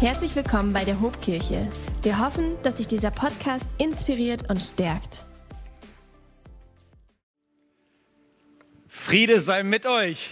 Herzlich 0.00 0.34
willkommen 0.34 0.72
bei 0.72 0.84
der 0.84 1.00
Hobkirche. 1.00 1.70
Wir 2.02 2.18
hoffen, 2.18 2.60
dass 2.64 2.78
sich 2.78 2.88
dieser 2.88 3.12
Podcast 3.12 3.70
inspiriert 3.78 4.50
und 4.50 4.60
stärkt. 4.60 5.24
Friede 8.88 9.40
sei 9.40 9.62
mit 9.62 9.86
euch. 9.86 10.30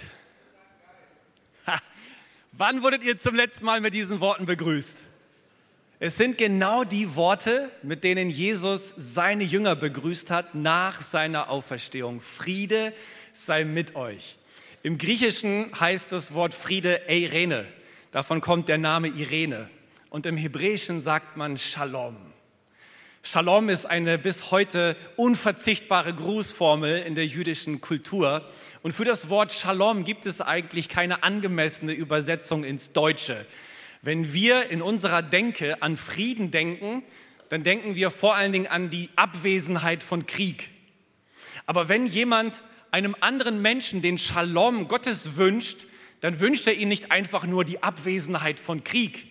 Ha. 1.67 1.79
Wann 2.51 2.83
wurdet 2.83 3.05
ihr 3.05 3.17
zum 3.17 3.37
letzten 3.37 3.65
Mal 3.65 3.81
mit 3.81 3.95
diesen 3.95 4.21
Worten 4.21 4.47
begrüßt? 4.47 5.01
Es 6.01 6.17
sind 6.17 6.39
genau 6.39 6.83
die 6.83 7.15
Worte, 7.15 7.71
mit 7.85 8.03
denen 8.03 8.31
Jesus 8.31 8.93
seine 8.97 9.45
Jünger 9.45 9.77
begrüßt 9.77 10.31
hat 10.31 10.57
nach 10.57 11.01
seiner 11.01 11.49
Auferstehung. 11.49 12.21
Friede 12.21 12.93
sei 13.33 13.65
mit 13.65 13.95
euch. 13.95 14.39
Im 14.83 14.99
Griechischen 14.99 15.71
heißt 15.79 16.11
das 16.11 16.35
Wort 16.35 16.53
Friede 16.53 17.03
Eirene. 17.09 17.69
Davon 18.13 18.43
kommt 18.43 18.69
der 18.69 18.77
Name 18.77 19.09
Irene. 19.09 19.71
Und 20.11 20.27
im 20.27 20.37
Hebräischen 20.37 21.01
sagt 21.01 21.39
man 21.39 21.57
Shalom. 21.57 22.15
Shalom 23.23 23.71
ist 23.71 23.87
eine 23.87 24.19
bis 24.19 24.51
heute 24.51 24.99
unverzichtbare 25.17 26.13
Grußformel 26.13 27.05
in 27.05 27.15
der 27.15 27.25
jüdischen 27.25 27.81
Kultur. 27.81 28.47
Und 28.83 28.95
für 28.95 29.07
das 29.07 29.31
Wort 29.31 29.51
Shalom 29.55 30.05
gibt 30.05 30.27
es 30.27 30.43
eigentlich 30.43 30.91
keine 30.91 31.23
angemessene 31.23 31.93
Übersetzung 31.95 32.65
ins 32.65 32.93
Deutsche. 32.93 33.47
Wenn 34.03 34.35
wir 34.35 34.69
in 34.69 34.83
unserer 34.83 35.23
Denke 35.23 35.81
an 35.81 35.97
Frieden 35.97 36.51
denken, 36.51 37.03
dann 37.49 37.63
denken 37.63 37.97
wir 37.97 38.11
vor 38.11 38.35
allen 38.35 38.53
Dingen 38.53 38.67
an 38.67 38.91
die 38.91 39.09
Abwesenheit 39.17 40.05
von 40.05 40.27
Krieg. 40.27 40.69
Aber 41.65 41.89
wenn 41.89 42.05
jemand 42.05 42.63
einem 42.91 43.17
anderen 43.21 43.63
Menschen 43.63 44.03
den 44.03 44.19
Shalom 44.19 44.87
Gottes 44.89 45.37
wünscht, 45.37 45.87
dann 46.23 46.41
wünscht 46.41 46.67
er 46.67 46.75
ihm 46.75 46.89
nicht 46.89 47.13
einfach 47.13 47.47
nur 47.47 47.67
die 47.67 47.83
Abwesenheit 47.83 48.59
von 48.59 48.83
Krieg, 48.83 49.27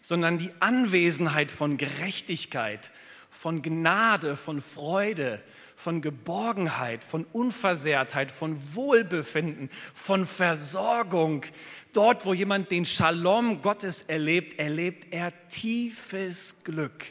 sondern 0.00 0.38
die 0.38 0.50
Anwesenheit 0.60 1.50
von 1.50 1.76
Gerechtigkeit, 1.76 2.90
von 3.30 3.60
Gnade, 3.60 4.36
von 4.36 4.62
Freude, 4.62 5.42
von 5.76 6.00
Geborgenheit, 6.00 7.04
von 7.04 7.24
Unversehrtheit, 7.32 8.32
von 8.32 8.58
Wohlbefinden, 8.74 9.70
von 9.94 10.26
Versorgung, 10.26 11.44
Dort, 11.92 12.26
wo 12.26 12.34
jemand 12.34 12.70
den 12.70 12.84
Shalom 12.84 13.62
Gottes 13.62 14.02
erlebt, 14.02 14.58
erlebt 14.58 15.12
er 15.12 15.32
tiefes 15.48 16.56
Glück. 16.62 17.06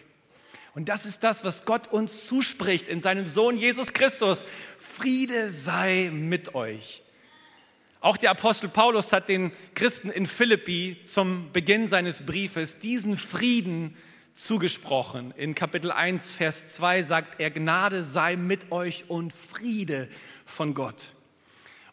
Und 0.75 0.87
das 0.87 1.05
ist 1.05 1.23
das, 1.23 1.43
was 1.43 1.65
Gott 1.65 1.91
uns 1.91 2.25
zuspricht 2.25 2.87
in 2.87 3.01
seinem 3.01 3.27
Sohn 3.27 3.57
Jesus 3.57 3.93
Christus. 3.93 4.45
Friede 4.79 5.49
sei 5.49 6.11
mit 6.13 6.53
euch. 6.53 7.01
Auch 7.99 8.17
der 8.17 8.29
Apostel 8.29 8.69
Paulus 8.69 9.11
hat 9.11 9.27
den 9.27 9.51
Christen 9.73 10.11
in 10.11 10.27
Philippi 10.27 10.97
zum 11.03 11.51
Beginn 11.51 11.87
seines 11.87 12.25
Briefes 12.25 12.77
diesen 12.77 13.17
Frieden 13.17 13.97
zugesprochen. 14.35 15.33
In 15.35 15.55
Kapitel 15.55 15.91
1, 15.91 16.31
Vers 16.33 16.67
2 16.69 17.01
sagt 17.01 17.39
er, 17.39 17.49
Gnade 17.49 18.03
sei 18.03 18.35
mit 18.35 18.71
euch 18.71 19.05
und 19.07 19.33
Friede 19.33 20.07
von 20.45 20.75
Gott. 20.75 21.13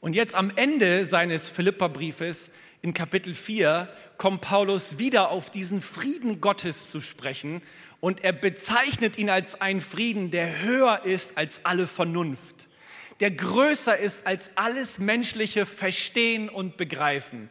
Und 0.01 0.15
jetzt 0.15 0.35
am 0.35 0.53
Ende 0.55 1.07
seines 1.07 1.49
Philipperbriefes 1.49 2.51
in 2.83 2.93
Kapitel 2.93 3.33
4 3.33 3.89
kommt 4.19 4.43
Paulus 4.43 4.99
wieder 4.99 5.31
auf 5.31 5.49
diesen 5.49 5.81
Frieden 5.81 6.43
Gottes 6.43 6.91
zu 6.91 7.01
sprechen 7.01 7.63
und 8.01 8.23
er 8.23 8.35
bezeichnet 8.35 9.17
ihn 9.17 9.31
als 9.31 9.63
einen 9.63 9.81
Frieden, 9.81 10.31
der 10.31 10.61
höher 10.61 11.07
ist 11.07 11.39
als 11.39 11.65
alle 11.65 11.87
Vernunft, 11.87 12.54
der 13.21 13.31
größer 13.31 13.97
ist 13.97 14.27
als 14.27 14.51
alles 14.57 14.99
menschliche 14.99 15.67
Verstehen 15.67 16.49
und 16.49 16.77
Begreifen. 16.77 17.49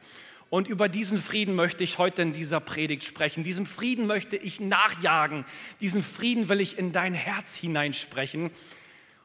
Und 0.50 0.67
über 0.67 0.88
diesen 0.88 1.19
Frieden 1.19 1.56
möchte 1.56 1.83
ich 1.83 1.97
heute 1.97 2.22
in 2.22 2.33
dieser 2.33 2.59
Predigt 2.59 3.03
sprechen. 3.03 3.44
Diesem 3.44 3.66
Frieden 3.66 4.06
möchte 4.06 4.36
ich 4.36 4.59
nachjagen. 4.59 5.45
Diesen 5.81 6.03
Frieden 6.03 6.47
will 6.47 6.61
ich 6.61 6.78
in 6.78 6.91
dein 6.91 7.16
Herz 7.16 7.56
hineinsprechen. 7.56 8.52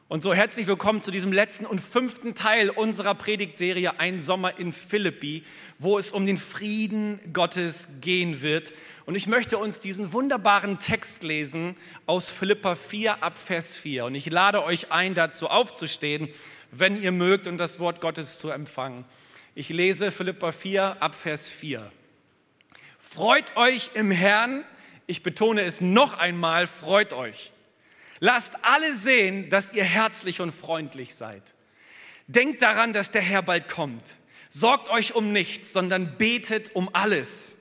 Und 0.07 0.23
so 0.23 0.33
herzlich 0.33 0.65
willkommen 0.65 1.03
zu 1.03 1.11
diesem 1.11 1.31
letzten 1.31 1.67
und 1.67 1.81
fünften 1.81 2.33
Teil 2.33 2.71
unserer 2.71 3.13
Predigtserie 3.13 3.99
Ein 3.99 4.21
Sommer 4.21 4.57
in 4.57 4.73
Philippi, 4.73 5.43
wo 5.77 5.99
es 5.99 6.09
um 6.09 6.25
den 6.25 6.39
Frieden 6.39 7.19
Gottes 7.31 7.87
gehen 8.01 8.41
wird. 8.41 8.73
Und 9.09 9.15
ich 9.15 9.25
möchte 9.25 9.57
uns 9.57 9.79
diesen 9.79 10.13
wunderbaren 10.13 10.77
Text 10.77 11.23
lesen 11.23 11.75
aus 12.05 12.29
Philippa 12.29 12.75
4 12.75 13.23
ab 13.23 13.39
Vers 13.39 13.75
4. 13.75 14.05
Und 14.05 14.13
ich 14.13 14.29
lade 14.29 14.63
euch 14.63 14.91
ein, 14.91 15.15
dazu 15.15 15.47
aufzustehen, 15.47 16.29
wenn 16.69 16.95
ihr 16.95 17.11
mögt 17.11 17.47
und 17.47 17.57
das 17.57 17.79
Wort 17.79 18.01
Gottes 18.01 18.37
zu 18.37 18.51
empfangen. 18.51 19.05
Ich 19.55 19.69
lese 19.69 20.11
Philippa 20.11 20.51
4 20.51 21.01
ab 21.01 21.15
Vers 21.15 21.49
4. 21.49 21.91
Freut 22.99 23.57
euch 23.57 23.89
im 23.95 24.11
Herrn. 24.11 24.63
Ich 25.07 25.23
betone 25.23 25.61
es 25.61 25.81
noch 25.81 26.19
einmal, 26.19 26.67
freut 26.67 27.11
euch. 27.11 27.51
Lasst 28.19 28.63
alle 28.63 28.93
sehen, 28.93 29.49
dass 29.49 29.73
ihr 29.73 29.85
herzlich 29.85 30.39
und 30.39 30.53
freundlich 30.53 31.15
seid. 31.15 31.41
Denkt 32.27 32.61
daran, 32.61 32.93
dass 32.93 33.09
der 33.09 33.23
Herr 33.23 33.41
bald 33.41 33.69
kommt. 33.69 34.03
Sorgt 34.51 34.87
euch 34.89 35.15
um 35.15 35.31
nichts, 35.33 35.73
sondern 35.73 36.15
betet 36.19 36.75
um 36.75 36.91
alles. 36.93 37.55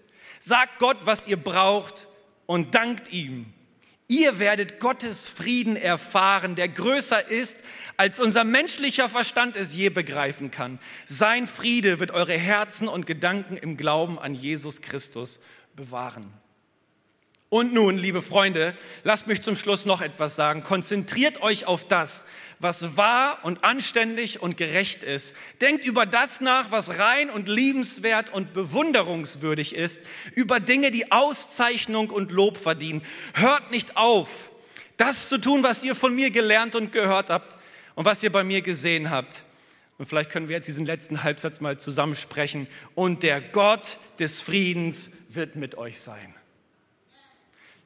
Sagt 0.49 0.79
Gott, 0.79 0.97
was 1.05 1.29
ihr 1.29 1.37
braucht 1.37 2.09
und 2.47 2.75
dankt 2.75 3.13
ihm. 3.13 3.53
Ihr 4.07 4.39
werdet 4.39 4.81
Gottes 4.81 5.29
Frieden 5.29 5.77
erfahren, 5.77 6.55
der 6.55 6.71
größer 6.71 7.29
ist, 7.29 7.63
als 7.99 8.19
unser 8.19 8.45
menschlicher 8.45 9.11
Verstand 9.11 9.57
es 9.57 9.75
je 9.75 9.91
begreifen 9.91 10.51
kann. 10.51 10.79
Sein 11.05 11.47
Friede 11.47 12.01
wird 12.01 12.13
eure 12.13 12.33
Herzen 12.33 12.89
und 12.89 13.05
Gedanken 13.05 13.59
im 13.59 13.77
Glauben 13.77 14.19
an 14.19 14.33
Jesus 14.33 14.81
Christus 14.81 15.41
bewahren. 15.77 16.33
Und 17.51 17.75
nun, 17.75 17.99
liebe 17.99 18.23
Freunde, 18.23 18.75
lasst 19.05 19.27
mich 19.27 19.43
zum 19.43 19.55
Schluss 19.55 19.85
noch 19.85 20.01
etwas 20.01 20.35
sagen. 20.35 20.63
Konzentriert 20.63 21.43
euch 21.43 21.67
auf 21.67 21.87
das, 21.87 22.25
was 22.61 22.97
wahr 22.97 23.39
und 23.43 23.65
anständig 23.65 24.43
und 24.43 24.57
gerecht 24.57 25.03
ist. 25.03 25.35
Denkt 25.61 25.85
über 25.85 26.07
das 26.07 26.41
nach, 26.41 26.71
was 26.71 26.99
rein 26.99 27.31
und 27.31 27.49
liebenswert 27.49 28.33
und 28.33 28.53
bewunderungswürdig 28.53 29.75
ist, 29.75 30.05
über 30.35 30.61
Dinge, 30.61 30.91
die 30.91 31.13
Auszeichnung 31.13 32.11
und 32.11 32.33
Lob 32.33 32.57
verdienen. 32.57 33.03
Hört 33.35 33.71
nicht 33.71 33.97
auf, 33.97 34.29
das 34.97 35.29
zu 35.29 35.39
tun, 35.39 35.63
was 35.63 35.85
ihr 35.85 35.95
von 35.95 36.15
mir 36.15 36.31
gelernt 36.31 36.75
und 36.75 36.93
gehört 36.93 37.31
habt 37.31 37.57
und 37.95 38.05
was 38.05 38.23
ihr 38.23 38.33
bei 38.33 38.45
mir 38.45 38.63
gesehen 38.63 39.11
habt. 39.11 39.45
Und 39.99 40.07
vielleicht 40.07 40.31
können 40.31 40.49
wir 40.49 40.57
jetzt 40.57 40.69
diesen 40.69 40.87
letzten 40.87 41.25
Halbsatz 41.25 41.61
mal 41.61 41.79
zusammensprechen. 41.79 42.69
Und 42.95 43.25
der 43.25 43.41
Gott 43.41 43.99
des 44.19 44.41
Friedens 44.41 45.11
wird 45.29 45.57
mit 45.57 45.77
euch 45.77 46.01
sein. 46.01 46.35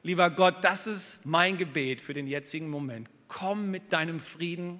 Lieber 0.03 0.29
Gott, 0.29 0.63
das 0.63 0.85
ist 0.85 1.19
mein 1.23 1.57
Gebet 1.57 2.01
für 2.01 2.13
den 2.13 2.27
jetzigen 2.27 2.69
Moment. 2.69 3.09
Komm 3.33 3.71
mit 3.71 3.91
deinem 3.91 4.19
Frieden, 4.19 4.79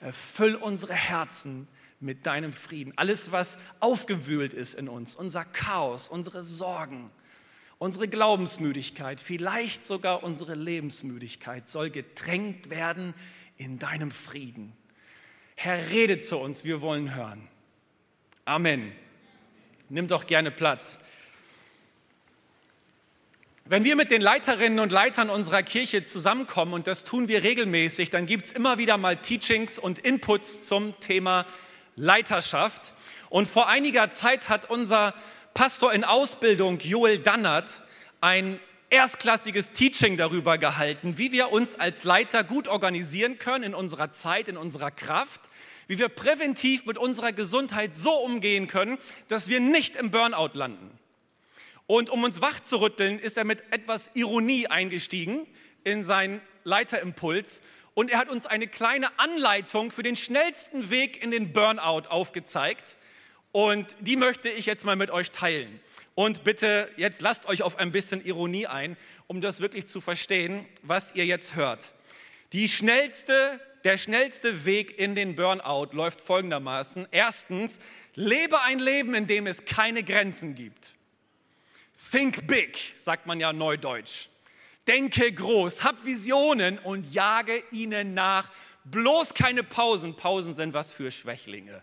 erfüll 0.00 0.56
unsere 0.56 0.94
Herzen 0.94 1.68
mit 2.00 2.26
deinem 2.26 2.52
Frieden. 2.52 2.92
Alles, 2.96 3.30
was 3.30 3.56
aufgewühlt 3.78 4.52
ist 4.52 4.74
in 4.74 4.88
uns, 4.88 5.14
unser 5.14 5.44
Chaos, 5.44 6.08
unsere 6.08 6.42
Sorgen, 6.42 7.10
unsere 7.78 8.08
Glaubensmüdigkeit, 8.08 9.20
vielleicht 9.20 9.86
sogar 9.86 10.24
unsere 10.24 10.56
Lebensmüdigkeit, 10.56 11.68
soll 11.68 11.90
getränkt 11.90 12.68
werden 12.68 13.14
in 13.56 13.78
deinem 13.78 14.10
Frieden. 14.10 14.72
Herr, 15.54 15.90
rede 15.90 16.18
zu 16.18 16.36
uns, 16.36 16.64
wir 16.64 16.80
wollen 16.80 17.14
hören. 17.14 17.46
Amen. 18.44 18.90
Nimm 19.88 20.08
doch 20.08 20.26
gerne 20.26 20.50
Platz. 20.50 20.98
Wenn 23.70 23.84
wir 23.84 23.96
mit 23.96 24.10
den 24.10 24.22
Leiterinnen 24.22 24.80
und 24.80 24.92
Leitern 24.92 25.28
unserer 25.28 25.62
Kirche 25.62 26.02
zusammenkommen, 26.02 26.72
und 26.72 26.86
das 26.86 27.04
tun 27.04 27.28
wir 27.28 27.42
regelmäßig, 27.42 28.08
dann 28.08 28.24
gibt 28.24 28.46
es 28.46 28.52
immer 28.52 28.78
wieder 28.78 28.96
mal 28.96 29.18
Teachings 29.18 29.78
und 29.78 29.98
Inputs 29.98 30.64
zum 30.64 30.98
Thema 31.00 31.44
Leiterschaft. 31.94 32.94
Und 33.28 33.46
vor 33.46 33.68
einiger 33.68 34.10
Zeit 34.10 34.48
hat 34.48 34.70
unser 34.70 35.12
Pastor 35.52 35.92
in 35.92 36.04
Ausbildung, 36.04 36.80
Joel 36.80 37.18
Dannert, 37.18 37.68
ein 38.22 38.58
erstklassiges 38.88 39.72
Teaching 39.72 40.16
darüber 40.16 40.56
gehalten, 40.56 41.18
wie 41.18 41.30
wir 41.30 41.52
uns 41.52 41.78
als 41.78 42.04
Leiter 42.04 42.44
gut 42.44 42.68
organisieren 42.68 43.38
können 43.38 43.64
in 43.64 43.74
unserer 43.74 44.12
Zeit, 44.12 44.48
in 44.48 44.56
unserer 44.56 44.90
Kraft, 44.90 45.42
wie 45.88 45.98
wir 45.98 46.08
präventiv 46.08 46.86
mit 46.86 46.96
unserer 46.96 47.32
Gesundheit 47.32 47.94
so 47.94 48.12
umgehen 48.12 48.66
können, 48.66 48.96
dass 49.28 49.48
wir 49.48 49.60
nicht 49.60 49.94
im 49.94 50.10
Burnout 50.10 50.52
landen. 50.54 50.97
Und 51.88 52.10
um 52.10 52.22
uns 52.22 52.42
wach 52.42 52.60
zu 52.60 52.82
rütteln, 52.82 53.18
ist 53.18 53.38
er 53.38 53.44
mit 53.44 53.64
etwas 53.72 54.10
Ironie 54.12 54.66
eingestiegen 54.66 55.46
in 55.84 56.04
seinen 56.04 56.42
Leiterimpuls 56.64 57.62
und 57.94 58.10
er 58.10 58.18
hat 58.18 58.28
uns 58.28 58.44
eine 58.44 58.68
kleine 58.68 59.18
Anleitung 59.18 59.90
für 59.90 60.02
den 60.02 60.14
schnellsten 60.14 60.90
Weg 60.90 61.22
in 61.22 61.30
den 61.30 61.54
Burnout 61.54 62.10
aufgezeigt. 62.10 62.96
Und 63.52 63.86
die 64.00 64.16
möchte 64.16 64.50
ich 64.50 64.66
jetzt 64.66 64.84
mal 64.84 64.96
mit 64.96 65.10
euch 65.10 65.30
teilen. 65.30 65.80
Und 66.14 66.44
bitte, 66.44 66.90
jetzt 66.98 67.22
lasst 67.22 67.48
euch 67.48 67.62
auf 67.62 67.78
ein 67.78 67.90
bisschen 67.90 68.22
Ironie 68.22 68.66
ein, 68.66 68.98
um 69.26 69.40
das 69.40 69.60
wirklich 69.60 69.88
zu 69.88 70.02
verstehen, 70.02 70.66
was 70.82 71.14
ihr 71.14 71.24
jetzt 71.24 71.56
hört. 71.56 71.94
Die 72.52 72.68
schnellste, 72.68 73.58
der 73.84 73.96
schnellste 73.96 74.66
Weg 74.66 74.98
in 74.98 75.14
den 75.14 75.36
Burnout 75.36 75.96
läuft 75.96 76.20
folgendermaßen. 76.20 77.08
Erstens, 77.12 77.80
lebe 78.14 78.60
ein 78.60 78.78
Leben, 78.78 79.14
in 79.14 79.26
dem 79.26 79.46
es 79.46 79.64
keine 79.64 80.02
Grenzen 80.02 80.54
gibt. 80.54 80.97
Think 82.10 82.46
big, 82.46 82.78
sagt 82.98 83.26
man 83.26 83.40
ja 83.40 83.52
neudeutsch. 83.52 84.28
Denke 84.86 85.30
groß, 85.30 85.84
hab 85.84 86.06
Visionen 86.06 86.78
und 86.78 87.12
jage 87.12 87.62
ihnen 87.70 88.14
nach. 88.14 88.50
Bloß 88.84 89.34
keine 89.34 89.62
Pausen. 89.62 90.16
Pausen 90.16 90.54
sind 90.54 90.72
was 90.72 90.90
für 90.90 91.10
Schwächlinge. 91.10 91.82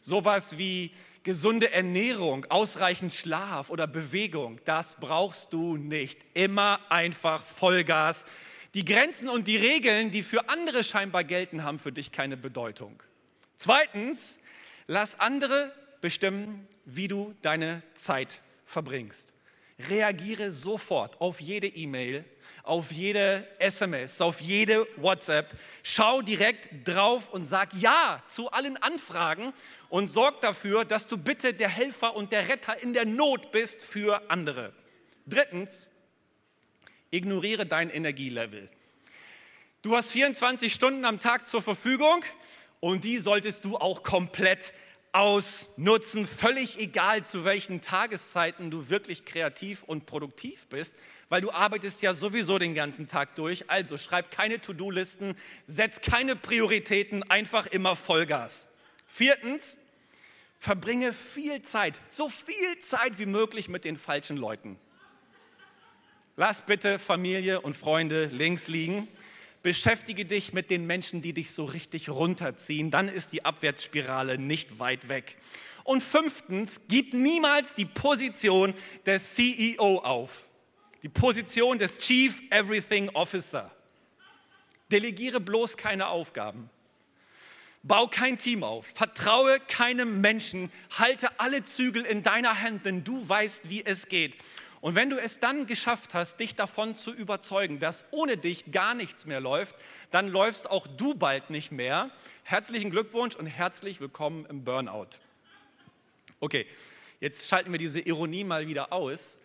Sowas 0.00 0.58
wie 0.58 0.90
gesunde 1.22 1.70
Ernährung, 1.70 2.44
ausreichend 2.50 3.14
Schlaf 3.14 3.70
oder 3.70 3.86
Bewegung, 3.86 4.60
das 4.64 4.96
brauchst 4.98 5.52
du 5.52 5.76
nicht. 5.76 6.18
Immer 6.34 6.80
einfach 6.88 7.44
Vollgas. 7.44 8.24
Die 8.74 8.84
Grenzen 8.84 9.28
und 9.28 9.46
die 9.46 9.58
Regeln, 9.58 10.10
die 10.10 10.24
für 10.24 10.48
andere 10.48 10.82
scheinbar 10.82 11.22
gelten, 11.22 11.62
haben 11.62 11.78
für 11.78 11.92
dich 11.92 12.10
keine 12.10 12.36
Bedeutung. 12.36 13.00
Zweitens, 13.58 14.38
lass 14.88 15.20
andere 15.20 15.72
bestimmen, 16.00 16.66
wie 16.84 17.06
du 17.06 17.36
deine 17.42 17.82
Zeit 17.94 18.40
verbringst. 18.66 19.31
Reagiere 19.88 20.50
sofort 20.50 21.20
auf 21.20 21.40
jede 21.40 21.66
E-Mail, 21.66 22.24
auf 22.62 22.92
jede 22.92 23.46
SMS, 23.58 24.20
auf 24.20 24.40
jede 24.40 24.86
WhatsApp. 24.96 25.50
Schau 25.82 26.22
direkt 26.22 26.86
drauf 26.86 27.30
und 27.30 27.44
sag 27.44 27.72
Ja 27.74 28.22
zu 28.26 28.50
allen 28.50 28.76
Anfragen 28.76 29.52
und 29.88 30.06
sorg 30.06 30.40
dafür, 30.40 30.84
dass 30.84 31.08
du 31.08 31.16
bitte 31.16 31.54
der 31.54 31.68
Helfer 31.68 32.14
und 32.14 32.32
der 32.32 32.48
Retter 32.48 32.82
in 32.82 32.94
der 32.94 33.04
Not 33.04 33.52
bist 33.52 33.82
für 33.82 34.30
andere. 34.30 34.72
Drittens, 35.26 35.90
ignoriere 37.10 37.66
dein 37.66 37.90
Energielevel. 37.90 38.68
Du 39.82 39.96
hast 39.96 40.12
24 40.12 40.72
Stunden 40.72 41.04
am 41.04 41.20
Tag 41.20 41.46
zur 41.46 41.62
Verfügung 41.62 42.24
und 42.80 43.04
die 43.04 43.18
solltest 43.18 43.64
du 43.64 43.76
auch 43.76 44.02
komplett 44.02 44.72
ausnutzen, 45.12 46.26
völlig 46.26 46.78
egal 46.78 47.24
zu 47.24 47.44
welchen 47.44 47.82
Tageszeiten 47.82 48.70
du 48.70 48.88
wirklich 48.88 49.24
kreativ 49.24 49.82
und 49.82 50.06
produktiv 50.06 50.66
bist, 50.68 50.96
weil 51.28 51.42
du 51.42 51.50
arbeitest 51.50 52.00
ja 52.02 52.14
sowieso 52.14 52.58
den 52.58 52.74
ganzen 52.74 53.08
Tag 53.08 53.36
durch. 53.36 53.70
Also 53.70 53.98
schreib 53.98 54.30
keine 54.30 54.60
To-Do-Listen, 54.60 55.36
setz 55.66 56.00
keine 56.00 56.34
Prioritäten, 56.34 57.22
einfach 57.24 57.66
immer 57.66 57.94
Vollgas. 57.94 58.68
Viertens, 59.06 59.78
verbringe 60.58 61.12
viel 61.12 61.60
Zeit, 61.62 62.00
so 62.08 62.30
viel 62.30 62.78
Zeit 62.80 63.18
wie 63.18 63.26
möglich 63.26 63.68
mit 63.68 63.84
den 63.84 63.98
falschen 63.98 64.38
Leuten. 64.38 64.78
Lass 66.36 66.62
bitte 66.62 66.98
Familie 66.98 67.60
und 67.60 67.76
Freunde 67.76 68.26
links 68.26 68.68
liegen 68.68 69.08
beschäftige 69.62 70.24
dich 70.24 70.52
mit 70.52 70.70
den 70.70 70.86
Menschen, 70.86 71.22
die 71.22 71.32
dich 71.32 71.52
so 71.52 71.64
richtig 71.64 72.08
runterziehen, 72.08 72.90
dann 72.90 73.08
ist 73.08 73.32
die 73.32 73.44
Abwärtsspirale 73.44 74.38
nicht 74.38 74.78
weit 74.78 75.08
weg. 75.08 75.36
Und 75.84 76.02
fünftens, 76.02 76.82
gib 76.88 77.12
niemals 77.12 77.74
die 77.74 77.84
Position 77.84 78.74
des 79.06 79.34
CEO 79.34 79.98
auf, 79.98 80.44
die 81.02 81.08
Position 81.08 81.78
des 81.78 81.96
Chief 81.98 82.40
Everything 82.50 83.08
Officer. 83.10 83.70
Delegiere 84.90 85.40
bloß 85.40 85.76
keine 85.76 86.08
Aufgaben. 86.08 86.70
Bau 87.84 88.06
kein 88.06 88.38
Team 88.38 88.62
auf, 88.62 88.86
vertraue 88.94 89.58
keinem 89.58 90.20
Menschen, 90.20 90.70
halte 90.90 91.40
alle 91.40 91.64
Zügel 91.64 92.04
in 92.04 92.22
deiner 92.22 92.62
Hand, 92.62 92.86
denn 92.86 93.02
du 93.02 93.28
weißt, 93.28 93.70
wie 93.70 93.84
es 93.84 94.06
geht. 94.06 94.36
Und 94.82 94.96
wenn 94.96 95.10
du 95.10 95.16
es 95.16 95.38
dann 95.38 95.66
geschafft 95.66 96.12
hast, 96.12 96.40
dich 96.40 96.56
davon 96.56 96.96
zu 96.96 97.14
überzeugen, 97.14 97.78
dass 97.78 98.02
ohne 98.10 98.36
dich 98.36 98.72
gar 98.72 98.94
nichts 98.94 99.26
mehr 99.26 99.38
läuft, 99.38 99.76
dann 100.10 100.26
läufst 100.26 100.68
auch 100.68 100.88
du 100.88 101.14
bald 101.14 101.50
nicht 101.50 101.70
mehr. 101.70 102.10
Herzlichen 102.42 102.90
Glückwunsch 102.90 103.36
und 103.36 103.46
herzlich 103.46 104.00
willkommen 104.00 104.44
im 104.46 104.64
Burnout. 104.64 105.06
Okay, 106.40 106.66
jetzt 107.20 107.46
schalten 107.46 107.70
wir 107.70 107.78
diese 107.78 108.00
Ironie 108.00 108.42
mal 108.42 108.66
wieder 108.66 108.92
aus. 108.92 109.38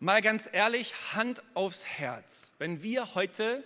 Mal 0.00 0.22
ganz 0.22 0.48
ehrlich, 0.50 0.94
Hand 1.12 1.42
aufs 1.52 1.84
Herz. 1.84 2.52
Wenn 2.56 2.82
wir 2.82 3.14
heute 3.14 3.62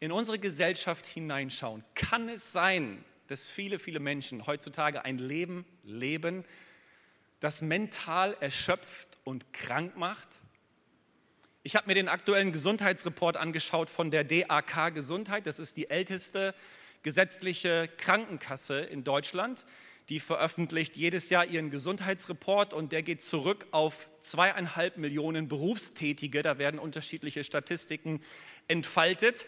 in 0.00 0.12
unsere 0.12 0.38
Gesellschaft 0.38 1.06
hineinschauen, 1.06 1.82
kann 1.94 2.28
es 2.28 2.52
sein, 2.52 3.02
dass 3.28 3.46
viele, 3.46 3.78
viele 3.78 4.00
Menschen 4.00 4.46
heutzutage 4.46 5.02
ein 5.02 5.16
Leben 5.16 5.64
leben, 5.82 6.44
das 7.40 7.62
mental 7.62 8.36
erschöpft 8.40 9.09
und 9.30 9.52
krank 9.52 9.96
macht? 9.96 10.28
Ich 11.62 11.76
habe 11.76 11.86
mir 11.86 11.94
den 11.94 12.08
aktuellen 12.08 12.50
Gesundheitsreport 12.52 13.36
angeschaut 13.36 13.88
von 13.88 14.10
der 14.10 14.24
DAK 14.24 14.92
Gesundheit. 14.92 15.46
Das 15.46 15.58
ist 15.58 15.76
die 15.76 15.88
älteste 15.88 16.54
gesetzliche 17.02 17.88
Krankenkasse 17.96 18.80
in 18.80 19.04
Deutschland. 19.04 19.64
Die 20.08 20.18
veröffentlicht 20.18 20.96
jedes 20.96 21.30
Jahr 21.30 21.46
ihren 21.46 21.70
Gesundheitsreport 21.70 22.74
und 22.74 22.90
der 22.90 23.04
geht 23.04 23.22
zurück 23.22 23.66
auf 23.70 24.10
zweieinhalb 24.20 24.96
Millionen 24.96 25.46
Berufstätige. 25.46 26.42
Da 26.42 26.58
werden 26.58 26.80
unterschiedliche 26.80 27.44
Statistiken 27.44 28.20
entfaltet. 28.66 29.46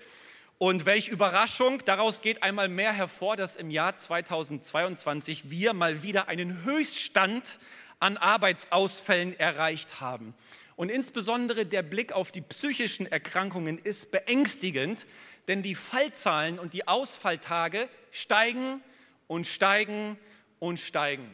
Und 0.58 0.87
welche 0.87 1.11
Überraschung, 1.11 1.82
daraus 1.87 2.23
geht 2.23 2.44
einmal 2.44 2.69
mehr 2.69 2.93
hervor, 2.93 3.37
dass 3.37 3.56
im 3.56 3.70
Jahr 3.70 3.96
2022 3.96 5.50
wir 5.50 5.73
mal 5.73 6.05
wieder 6.05 6.29
einen 6.29 6.62
Höchststand 6.62 7.58
an 8.03 8.17
Arbeitsausfällen 8.17 9.39
erreicht 9.39 10.01
haben. 10.01 10.35
Und 10.75 10.91
insbesondere 10.91 11.65
der 11.65 11.83
Blick 11.83 12.13
auf 12.13 12.33
die 12.33 12.41
psychischen 12.41 13.07
Erkrankungen 13.07 13.79
ist 13.79 14.11
beängstigend, 14.11 15.07
denn 15.47 15.63
die 15.63 15.77
Fallzahlen 15.77 16.59
und 16.59 16.73
die 16.73 16.89
Ausfalltage 16.89 17.89
steigen 18.11 18.83
und 19.29 19.47
steigen 19.47 20.19
und 20.59 20.81
steigen. 20.81 21.31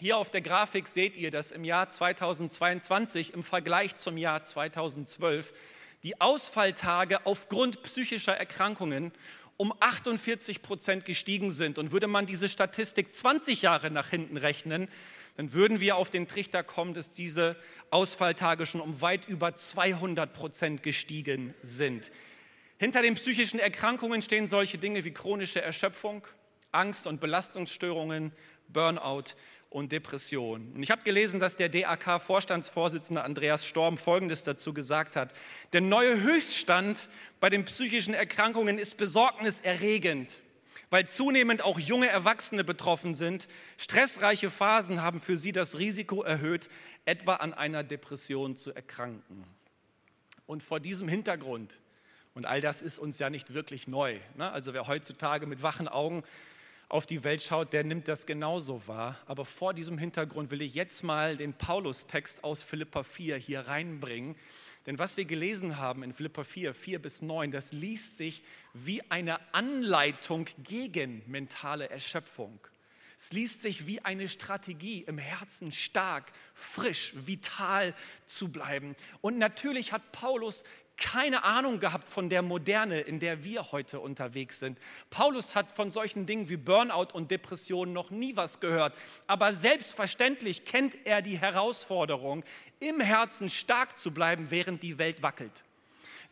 Hier 0.00 0.18
auf 0.18 0.30
der 0.30 0.40
Grafik 0.40 0.88
seht 0.88 1.16
ihr, 1.16 1.30
dass 1.30 1.52
im 1.52 1.64
Jahr 1.64 1.88
2022 1.88 3.32
im 3.32 3.44
Vergleich 3.44 3.94
zum 3.94 4.16
Jahr 4.16 4.42
2012 4.42 5.52
die 6.02 6.20
Ausfalltage 6.20 7.24
aufgrund 7.24 7.82
psychischer 7.84 8.36
Erkrankungen 8.36 9.12
um 9.56 9.72
48 9.78 10.62
Prozent 10.62 11.04
gestiegen 11.04 11.52
sind. 11.52 11.78
Und 11.78 11.92
würde 11.92 12.08
man 12.08 12.26
diese 12.26 12.48
Statistik 12.48 13.14
20 13.14 13.62
Jahre 13.62 13.92
nach 13.92 14.10
hinten 14.10 14.36
rechnen, 14.36 14.88
dann 15.36 15.52
würden 15.52 15.80
wir 15.80 15.96
auf 15.96 16.10
den 16.10 16.28
Trichter 16.28 16.62
kommen, 16.62 16.94
dass 16.94 17.12
diese 17.12 17.56
Ausfalltage 17.90 18.66
schon 18.66 18.80
um 18.80 19.00
weit 19.00 19.28
über 19.28 19.56
200 19.56 20.32
Prozent 20.32 20.82
gestiegen 20.82 21.54
sind. 21.62 22.10
Hinter 22.78 23.02
den 23.02 23.14
psychischen 23.14 23.58
Erkrankungen 23.58 24.22
stehen 24.22 24.46
solche 24.46 24.78
Dinge 24.78 25.04
wie 25.04 25.12
chronische 25.12 25.62
Erschöpfung, 25.62 26.26
Angst- 26.72 27.06
und 27.06 27.20
Belastungsstörungen, 27.20 28.32
Burnout 28.68 29.34
und 29.70 29.90
Depression. 29.90 30.72
Und 30.74 30.82
ich 30.82 30.90
habe 30.90 31.02
gelesen, 31.02 31.40
dass 31.40 31.56
der 31.56 31.68
DAK-Vorstandsvorsitzende 31.68 33.22
Andreas 33.22 33.66
Storm 33.66 33.98
Folgendes 33.98 34.44
dazu 34.44 34.72
gesagt 34.72 35.16
hat. 35.16 35.34
Der 35.72 35.80
neue 35.80 36.22
Höchststand 36.22 37.08
bei 37.40 37.50
den 37.50 37.64
psychischen 37.64 38.14
Erkrankungen 38.14 38.78
ist 38.78 38.96
besorgniserregend 38.96 40.40
weil 40.94 41.08
zunehmend 41.08 41.62
auch 41.62 41.80
junge 41.80 42.06
Erwachsene 42.06 42.62
betroffen 42.62 43.14
sind. 43.14 43.48
Stressreiche 43.78 44.48
Phasen 44.48 45.02
haben 45.02 45.20
für 45.20 45.36
sie 45.36 45.50
das 45.50 45.76
Risiko 45.76 46.22
erhöht, 46.22 46.68
etwa 47.04 47.34
an 47.34 47.52
einer 47.52 47.82
Depression 47.82 48.54
zu 48.54 48.72
erkranken. 48.72 49.44
Und 50.46 50.62
vor 50.62 50.78
diesem 50.78 51.08
Hintergrund, 51.08 51.74
und 52.34 52.46
all 52.46 52.60
das 52.60 52.80
ist 52.80 53.00
uns 53.00 53.18
ja 53.18 53.28
nicht 53.28 53.54
wirklich 53.54 53.88
neu, 53.88 54.20
ne? 54.36 54.52
also 54.52 54.72
wer 54.72 54.86
heutzutage 54.86 55.48
mit 55.48 55.64
wachen 55.64 55.88
Augen 55.88 56.22
auf 56.88 57.06
die 57.06 57.24
Welt 57.24 57.42
schaut, 57.42 57.72
der 57.72 57.82
nimmt 57.82 58.06
das 58.06 58.24
genauso 58.24 58.86
wahr. 58.86 59.18
Aber 59.26 59.44
vor 59.44 59.74
diesem 59.74 59.98
Hintergrund 59.98 60.52
will 60.52 60.62
ich 60.62 60.74
jetzt 60.74 61.02
mal 61.02 61.36
den 61.36 61.54
Paulus-Text 61.54 62.44
aus 62.44 62.62
Philippa 62.62 63.02
4 63.02 63.36
hier 63.36 63.62
reinbringen, 63.62 64.36
denn 64.86 64.98
was 64.98 65.16
wir 65.16 65.24
gelesen 65.24 65.78
haben 65.78 66.02
in 66.02 66.12
Philippa 66.12 66.44
4, 66.44 66.74
4 66.74 67.00
bis 67.00 67.22
9, 67.22 67.50
das 67.50 67.72
liest 67.72 68.16
sich 68.16 68.42
wie 68.74 69.02
eine 69.10 69.38
Anleitung 69.54 70.46
gegen 70.62 71.22
mentale 71.26 71.88
Erschöpfung. 71.88 72.58
Es 73.16 73.32
liest 73.32 73.62
sich 73.62 73.86
wie 73.86 74.00
eine 74.00 74.28
Strategie, 74.28 75.02
im 75.06 75.18
Herzen 75.18 75.72
stark, 75.72 76.32
frisch, 76.52 77.12
vital 77.14 77.94
zu 78.26 78.50
bleiben. 78.50 78.96
Und 79.20 79.38
natürlich 79.38 79.92
hat 79.92 80.12
Paulus 80.12 80.64
keine 80.96 81.44
Ahnung 81.44 81.80
gehabt 81.80 82.08
von 82.08 82.30
der 82.30 82.42
Moderne, 82.42 83.00
in 83.00 83.18
der 83.18 83.44
wir 83.44 83.72
heute 83.72 84.00
unterwegs 84.00 84.58
sind. 84.58 84.78
Paulus 85.10 85.54
hat 85.54 85.72
von 85.72 85.90
solchen 85.90 86.26
Dingen 86.26 86.48
wie 86.48 86.56
Burnout 86.56 87.08
und 87.12 87.30
Depression 87.30 87.92
noch 87.92 88.10
nie 88.10 88.36
was 88.36 88.60
gehört. 88.60 88.96
Aber 89.26 89.52
selbstverständlich 89.52 90.64
kennt 90.64 90.96
er 91.04 91.22
die 91.22 91.38
Herausforderung, 91.38 92.44
im 92.80 93.00
Herzen 93.00 93.48
stark 93.48 93.98
zu 93.98 94.12
bleiben, 94.12 94.50
während 94.50 94.82
die 94.82 94.98
Welt 94.98 95.22
wackelt, 95.22 95.64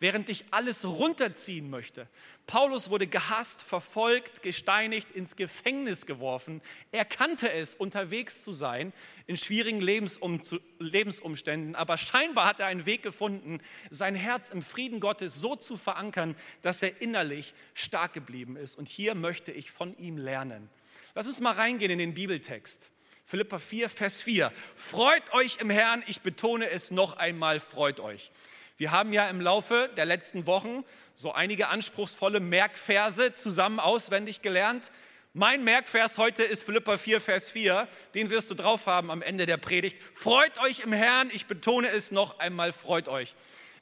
während 0.02 0.26
dich 0.26 0.44
alles 0.50 0.85
runterziehen 0.85 1.71
möchte. 1.71 2.09
Paulus 2.49 2.90
wurde 2.90 3.06
gehasst, 3.06 3.62
verfolgt, 3.62 4.42
gesteinigt, 4.42 5.12
ins 5.12 5.37
Gefängnis 5.37 6.06
geworfen. 6.06 6.61
Er 6.90 7.04
kannte 7.04 7.52
es, 7.52 7.76
unterwegs 7.76 8.42
zu 8.42 8.50
sein 8.50 8.92
in 9.28 9.37
schwierigen 9.37 9.80
Lebensum 9.80 10.42
Lebensumständen, 10.80 11.76
aber 11.76 11.99
scheinbar 11.99 12.47
hat 12.47 12.59
er 12.59 12.66
einen 12.66 12.85
Weg 12.85 13.04
gefunden, 13.04 13.61
sein 13.90 14.16
Herz 14.16 14.50
im 14.50 14.62
Frieden 14.62 14.99
Gottes 14.99 15.37
so 15.37 15.54
zu 15.54 15.76
verankern, 15.76 16.35
dass 16.62 16.82
er 16.82 17.00
innerlich 17.00 17.54
stark 17.73 18.12
geblieben 18.12 18.56
ist. 18.56 18.76
Und 18.76 18.88
hier 18.88 19.14
möchte 19.14 19.52
ich 19.52 19.71
von 19.71 19.97
ihm 19.99 20.18
lernen. 20.18 20.68
Lass 21.14 21.28
uns 21.28 21.38
mal 21.38 21.54
reingehen 21.54 21.92
in 21.92 21.99
den 21.99 22.14
Bibeltext. 22.14 22.90
Philippa 23.25 23.61
4, 23.61 23.88
Vers 23.88 24.21
4. 24.21 24.52
Freut 24.75 25.32
euch 25.32 25.59
im 25.61 25.71
Herrn, 25.71 26.02
ich 26.09 26.23
betone 26.23 26.68
es 26.71 26.90
noch 26.90 27.18
einmal, 27.18 27.61
freut 27.61 28.00
euch. 28.00 28.32
Wir 28.82 28.90
haben 28.90 29.12
ja 29.12 29.28
im 29.28 29.40
Laufe 29.40 29.88
der 29.96 30.06
letzten 30.06 30.44
Wochen 30.44 30.82
so 31.14 31.32
einige 31.32 31.68
anspruchsvolle 31.68 32.40
Merkverse 32.40 33.32
zusammen 33.32 33.78
auswendig 33.78 34.42
gelernt. 34.42 34.90
Mein 35.34 35.62
Merkvers 35.62 36.18
heute 36.18 36.42
ist 36.42 36.64
Philippa 36.64 36.98
4, 36.98 37.20
Vers 37.20 37.48
4. 37.48 37.86
Den 38.16 38.28
wirst 38.30 38.50
du 38.50 38.54
drauf 38.54 38.86
haben 38.86 39.12
am 39.12 39.22
Ende 39.22 39.46
der 39.46 39.56
Predigt. 39.56 39.98
Freut 40.14 40.58
euch 40.58 40.80
im 40.80 40.92
Herrn, 40.92 41.30
ich 41.32 41.46
betone 41.46 41.90
es 41.90 42.10
noch 42.10 42.40
einmal, 42.40 42.72
freut 42.72 43.06
euch. 43.06 43.36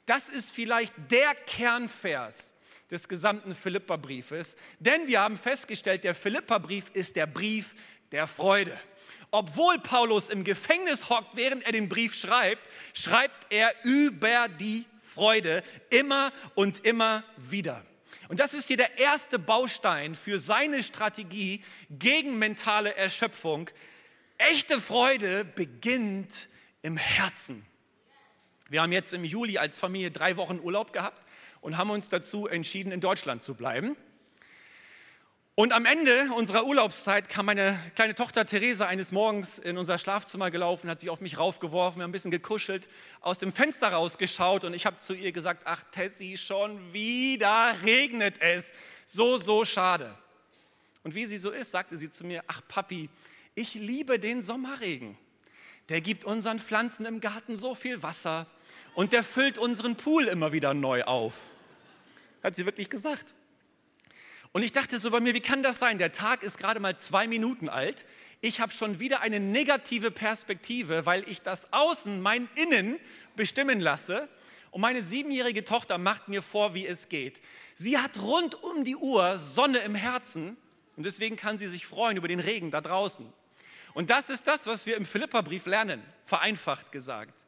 Das 0.05 0.29
ist 0.29 0.51
vielleicht 0.51 0.93
der 1.09 1.33
Kernvers 1.47 2.53
des 2.91 3.07
gesamten 3.07 3.55
Philippa-Briefes, 3.55 4.55
denn 4.77 5.07
wir 5.07 5.21
haben 5.21 5.39
festgestellt, 5.39 6.03
der 6.03 6.13
Philippa-Brief 6.13 6.91
ist 6.93 7.15
der 7.15 7.25
Brief 7.25 7.73
der 8.11 8.27
Freude. 8.27 8.79
Obwohl 9.31 9.79
Paulus 9.79 10.29
im 10.29 10.43
Gefängnis 10.43 11.09
hockt, 11.09 11.35
während 11.37 11.65
er 11.65 11.71
den 11.71 11.89
Brief 11.89 12.13
schreibt, 12.13 12.61
schreibt 12.93 13.51
er 13.51 13.73
über 13.83 14.47
die 14.47 14.85
Freude 15.13 15.63
immer 15.89 16.31
und 16.55 16.85
immer 16.85 17.23
wieder. 17.37 17.83
Und 18.29 18.39
das 18.39 18.53
ist 18.53 18.67
hier 18.67 18.77
der 18.77 18.97
erste 18.97 19.39
Baustein 19.39 20.15
für 20.15 20.39
seine 20.39 20.83
Strategie 20.83 21.63
gegen 21.89 22.39
mentale 22.39 22.95
Erschöpfung. 22.95 23.69
Echte 24.37 24.79
Freude 24.79 25.43
beginnt 25.43 26.47
im 26.81 26.95
Herzen. 26.95 27.65
Wir 28.69 28.81
haben 28.81 28.93
jetzt 28.93 29.13
im 29.13 29.25
Juli 29.25 29.57
als 29.57 29.77
Familie 29.77 30.11
drei 30.11 30.37
Wochen 30.37 30.59
Urlaub 30.59 30.93
gehabt 30.93 31.21
und 31.59 31.77
haben 31.77 31.89
uns 31.89 32.07
dazu 32.07 32.47
entschieden, 32.47 32.93
in 32.93 33.01
Deutschland 33.01 33.41
zu 33.41 33.53
bleiben. 33.53 33.97
Und 35.53 35.73
am 35.73 35.85
Ende 35.85 36.31
unserer 36.37 36.65
Urlaubszeit 36.65 37.27
kam 37.27 37.47
meine 37.47 37.77
kleine 37.95 38.15
Tochter 38.15 38.45
Theresa 38.45 38.85
eines 38.85 39.11
Morgens 39.11 39.59
in 39.59 39.77
unser 39.77 39.97
Schlafzimmer 39.97 40.49
gelaufen, 40.49 40.89
hat 40.89 41.01
sich 41.01 41.09
auf 41.09 41.19
mich 41.19 41.37
raufgeworfen, 41.37 41.99
wir 41.99 42.03
haben 42.03 42.11
ein 42.11 42.13
bisschen 42.13 42.31
gekuschelt, 42.31 42.87
aus 43.19 43.39
dem 43.39 43.51
Fenster 43.51 43.89
rausgeschaut 43.89 44.63
und 44.63 44.73
ich 44.73 44.85
habe 44.85 44.97
zu 44.97 45.13
ihr 45.13 45.33
gesagt, 45.33 45.63
ach 45.65 45.83
Tessie, 45.91 46.37
schon 46.37 46.93
wieder 46.93 47.75
regnet 47.83 48.35
es. 48.39 48.71
So, 49.05 49.35
so 49.35 49.65
schade. 49.65 50.17
Und 51.03 51.15
wie 51.15 51.25
sie 51.25 51.37
so 51.37 51.49
ist, 51.49 51.71
sagte 51.71 51.97
sie 51.97 52.09
zu 52.09 52.25
mir, 52.25 52.45
ach 52.47 52.61
Papi, 52.69 53.09
ich 53.53 53.73
liebe 53.73 54.19
den 54.19 54.41
Sommerregen. 54.41 55.17
Der 55.89 55.99
gibt 55.99 56.23
unseren 56.23 56.59
Pflanzen 56.59 57.05
im 57.05 57.19
Garten 57.19 57.57
so 57.57 57.75
viel 57.75 58.01
Wasser 58.03 58.47
und 58.95 59.11
der 59.11 59.21
füllt 59.21 59.57
unseren 59.57 59.97
Pool 59.97 60.27
immer 60.27 60.53
wieder 60.53 60.73
neu 60.73 61.03
auf. 61.03 61.33
Hat 62.41 62.55
sie 62.55 62.65
wirklich 62.65 62.89
gesagt. 62.89 63.35
Und 64.53 64.63
ich 64.63 64.73
dachte 64.73 64.99
so 64.99 65.11
bei 65.11 65.19
mir, 65.19 65.33
wie 65.33 65.39
kann 65.39 65.63
das 65.63 65.79
sein? 65.79 65.97
Der 65.97 66.11
Tag 66.11 66.43
ist 66.43 66.57
gerade 66.57 66.79
mal 66.79 66.97
zwei 66.97 67.27
Minuten 67.27 67.69
alt. 67.69 68.05
Ich 68.41 68.59
habe 68.59 68.73
schon 68.73 68.99
wieder 68.99 69.21
eine 69.21 69.39
negative 69.39 70.11
Perspektive, 70.11 71.05
weil 71.05 71.27
ich 71.29 71.41
das 71.41 71.71
Außen, 71.71 72.21
mein 72.21 72.49
Innen 72.55 72.99
bestimmen 73.35 73.79
lasse. 73.79 74.27
Und 74.71 74.81
meine 74.81 75.01
siebenjährige 75.01 75.63
Tochter 75.63 75.97
macht 75.97 76.27
mir 76.27 76.41
vor, 76.41 76.73
wie 76.73 76.85
es 76.85 77.07
geht. 77.07 77.41
Sie 77.75 77.97
hat 77.97 78.21
rund 78.21 78.61
um 78.63 78.83
die 78.83 78.95
Uhr 78.95 79.37
Sonne 79.37 79.79
im 79.79 79.95
Herzen 79.95 80.57
und 80.97 81.05
deswegen 81.05 81.35
kann 81.35 81.57
sie 81.57 81.67
sich 81.67 81.85
freuen 81.85 82.17
über 82.17 82.27
den 82.27 82.39
Regen 82.39 82.71
da 82.71 82.81
draußen. 82.81 83.31
Und 83.93 84.09
das 84.09 84.29
ist 84.29 84.47
das, 84.47 84.67
was 84.67 84.85
wir 84.85 84.97
im 84.97 85.05
Philipperbrief 85.05 85.65
lernen, 85.65 86.01
vereinfacht 86.25 86.91
gesagt. 86.91 87.40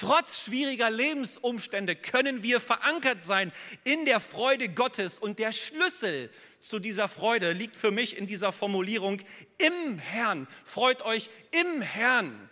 Trotz 0.00 0.44
schwieriger 0.44 0.90
Lebensumstände 0.90 1.94
können 1.94 2.42
wir 2.42 2.58
verankert 2.58 3.22
sein 3.22 3.52
in 3.84 4.06
der 4.06 4.18
Freude 4.18 4.70
Gottes. 4.70 5.18
Und 5.18 5.38
der 5.38 5.52
Schlüssel 5.52 6.30
zu 6.58 6.78
dieser 6.78 7.06
Freude 7.06 7.52
liegt 7.52 7.76
für 7.76 7.90
mich 7.90 8.16
in 8.16 8.26
dieser 8.26 8.50
Formulierung 8.50 9.20
im 9.58 9.98
Herrn. 9.98 10.48
Freut 10.64 11.02
euch 11.02 11.28
im 11.50 11.82
Herrn. 11.82 12.48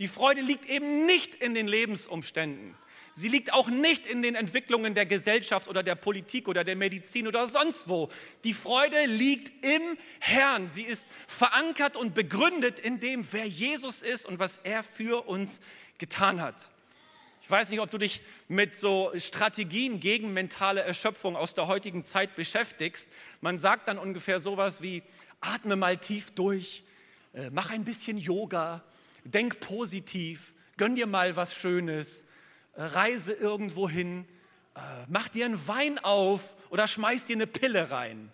Die 0.00 0.06
Freude 0.06 0.42
liegt 0.42 0.68
eben 0.68 1.06
nicht 1.06 1.34
in 1.36 1.54
den 1.54 1.66
Lebensumständen. 1.66 2.74
Sie 3.14 3.28
liegt 3.28 3.54
auch 3.54 3.68
nicht 3.68 4.04
in 4.04 4.20
den 4.20 4.34
Entwicklungen 4.34 4.94
der 4.94 5.06
Gesellschaft 5.06 5.68
oder 5.68 5.82
der 5.82 5.94
Politik 5.94 6.46
oder 6.46 6.62
der 6.62 6.76
Medizin 6.76 7.26
oder 7.26 7.46
sonst 7.46 7.88
wo. 7.88 8.10
Die 8.44 8.52
Freude 8.52 9.06
liegt 9.06 9.64
im 9.64 9.80
Herrn. 10.20 10.68
Sie 10.68 10.82
ist 10.82 11.06
verankert 11.26 11.96
und 11.96 12.12
begründet 12.12 12.78
in 12.78 13.00
dem, 13.00 13.26
wer 13.32 13.46
Jesus 13.46 14.02
ist 14.02 14.26
und 14.26 14.38
was 14.38 14.58
er 14.58 14.82
für 14.82 15.26
uns 15.26 15.62
getan 15.96 16.42
hat. 16.42 16.71
Ich 17.52 17.58
weiß 17.58 17.68
nicht, 17.68 17.80
ob 17.80 17.90
du 17.90 17.98
dich 17.98 18.22
mit 18.48 18.74
so 18.74 19.12
Strategien 19.14 20.00
gegen 20.00 20.32
mentale 20.32 20.80
Erschöpfung 20.80 21.36
aus 21.36 21.52
der 21.52 21.66
heutigen 21.66 22.02
Zeit 22.02 22.34
beschäftigst. 22.34 23.12
Man 23.42 23.58
sagt 23.58 23.88
dann 23.88 23.98
ungefähr 23.98 24.40
sowas 24.40 24.80
wie, 24.80 25.02
atme 25.42 25.76
mal 25.76 25.98
tief 25.98 26.30
durch, 26.30 26.82
äh, 27.34 27.50
mach 27.50 27.68
ein 27.68 27.84
bisschen 27.84 28.16
Yoga, 28.16 28.82
denk 29.24 29.60
positiv, 29.60 30.54
gönn 30.78 30.94
dir 30.94 31.06
mal 31.06 31.36
was 31.36 31.54
Schönes, 31.54 32.24
äh, 32.74 32.84
reise 32.84 33.34
irgendwo 33.34 33.86
hin, 33.86 34.24
äh, 34.74 34.80
mach 35.08 35.28
dir 35.28 35.44
einen 35.44 35.68
Wein 35.68 35.98
auf 35.98 36.56
oder 36.70 36.88
schmeiß 36.88 37.26
dir 37.26 37.36
eine 37.36 37.46
Pille 37.46 37.90
rein. 37.90 38.32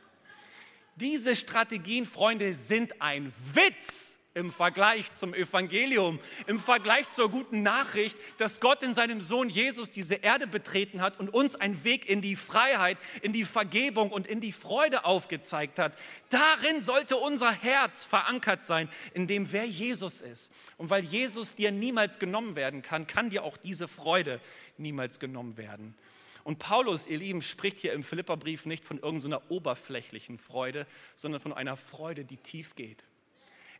Diese 0.94 1.34
Strategien, 1.34 2.06
Freunde, 2.06 2.54
sind 2.54 3.02
ein 3.02 3.32
Witz 3.52 4.17
im 4.38 4.52
Vergleich 4.52 5.12
zum 5.14 5.34
Evangelium, 5.34 6.20
im 6.46 6.60
Vergleich 6.60 7.08
zur 7.08 7.28
guten 7.28 7.62
Nachricht, 7.62 8.16
dass 8.38 8.60
Gott 8.60 8.82
in 8.82 8.94
seinem 8.94 9.20
Sohn 9.20 9.48
Jesus 9.48 9.90
diese 9.90 10.14
Erde 10.14 10.46
betreten 10.46 11.00
hat 11.00 11.18
und 11.18 11.28
uns 11.28 11.56
einen 11.56 11.82
Weg 11.84 12.08
in 12.08 12.22
die 12.22 12.36
Freiheit, 12.36 12.98
in 13.20 13.32
die 13.32 13.44
Vergebung 13.44 14.12
und 14.12 14.26
in 14.26 14.40
die 14.40 14.52
Freude 14.52 15.04
aufgezeigt 15.04 15.78
hat. 15.78 15.98
Darin 16.30 16.80
sollte 16.80 17.16
unser 17.16 17.50
Herz 17.50 18.04
verankert 18.04 18.64
sein, 18.64 18.88
in 19.12 19.26
dem 19.26 19.50
wer 19.52 19.64
Jesus 19.64 20.22
ist. 20.22 20.52
Und 20.76 20.88
weil 20.88 21.02
Jesus 21.02 21.56
dir 21.56 21.72
niemals 21.72 22.20
genommen 22.20 22.54
werden 22.54 22.82
kann, 22.82 23.08
kann 23.08 23.30
dir 23.30 23.42
auch 23.42 23.56
diese 23.56 23.88
Freude 23.88 24.40
niemals 24.76 25.18
genommen 25.18 25.56
werden. 25.56 25.96
Und 26.44 26.60
Paulus, 26.60 27.06
ihr 27.08 27.18
Lieben, 27.18 27.42
spricht 27.42 27.78
hier 27.78 27.92
im 27.92 28.04
Philipperbrief 28.04 28.64
nicht 28.64 28.84
von 28.84 28.98
irgendeiner 28.98 29.50
oberflächlichen 29.50 30.38
Freude, 30.38 30.86
sondern 31.16 31.40
von 31.40 31.52
einer 31.52 31.76
Freude, 31.76 32.24
die 32.24 32.38
tief 32.38 32.74
geht. 32.76 33.04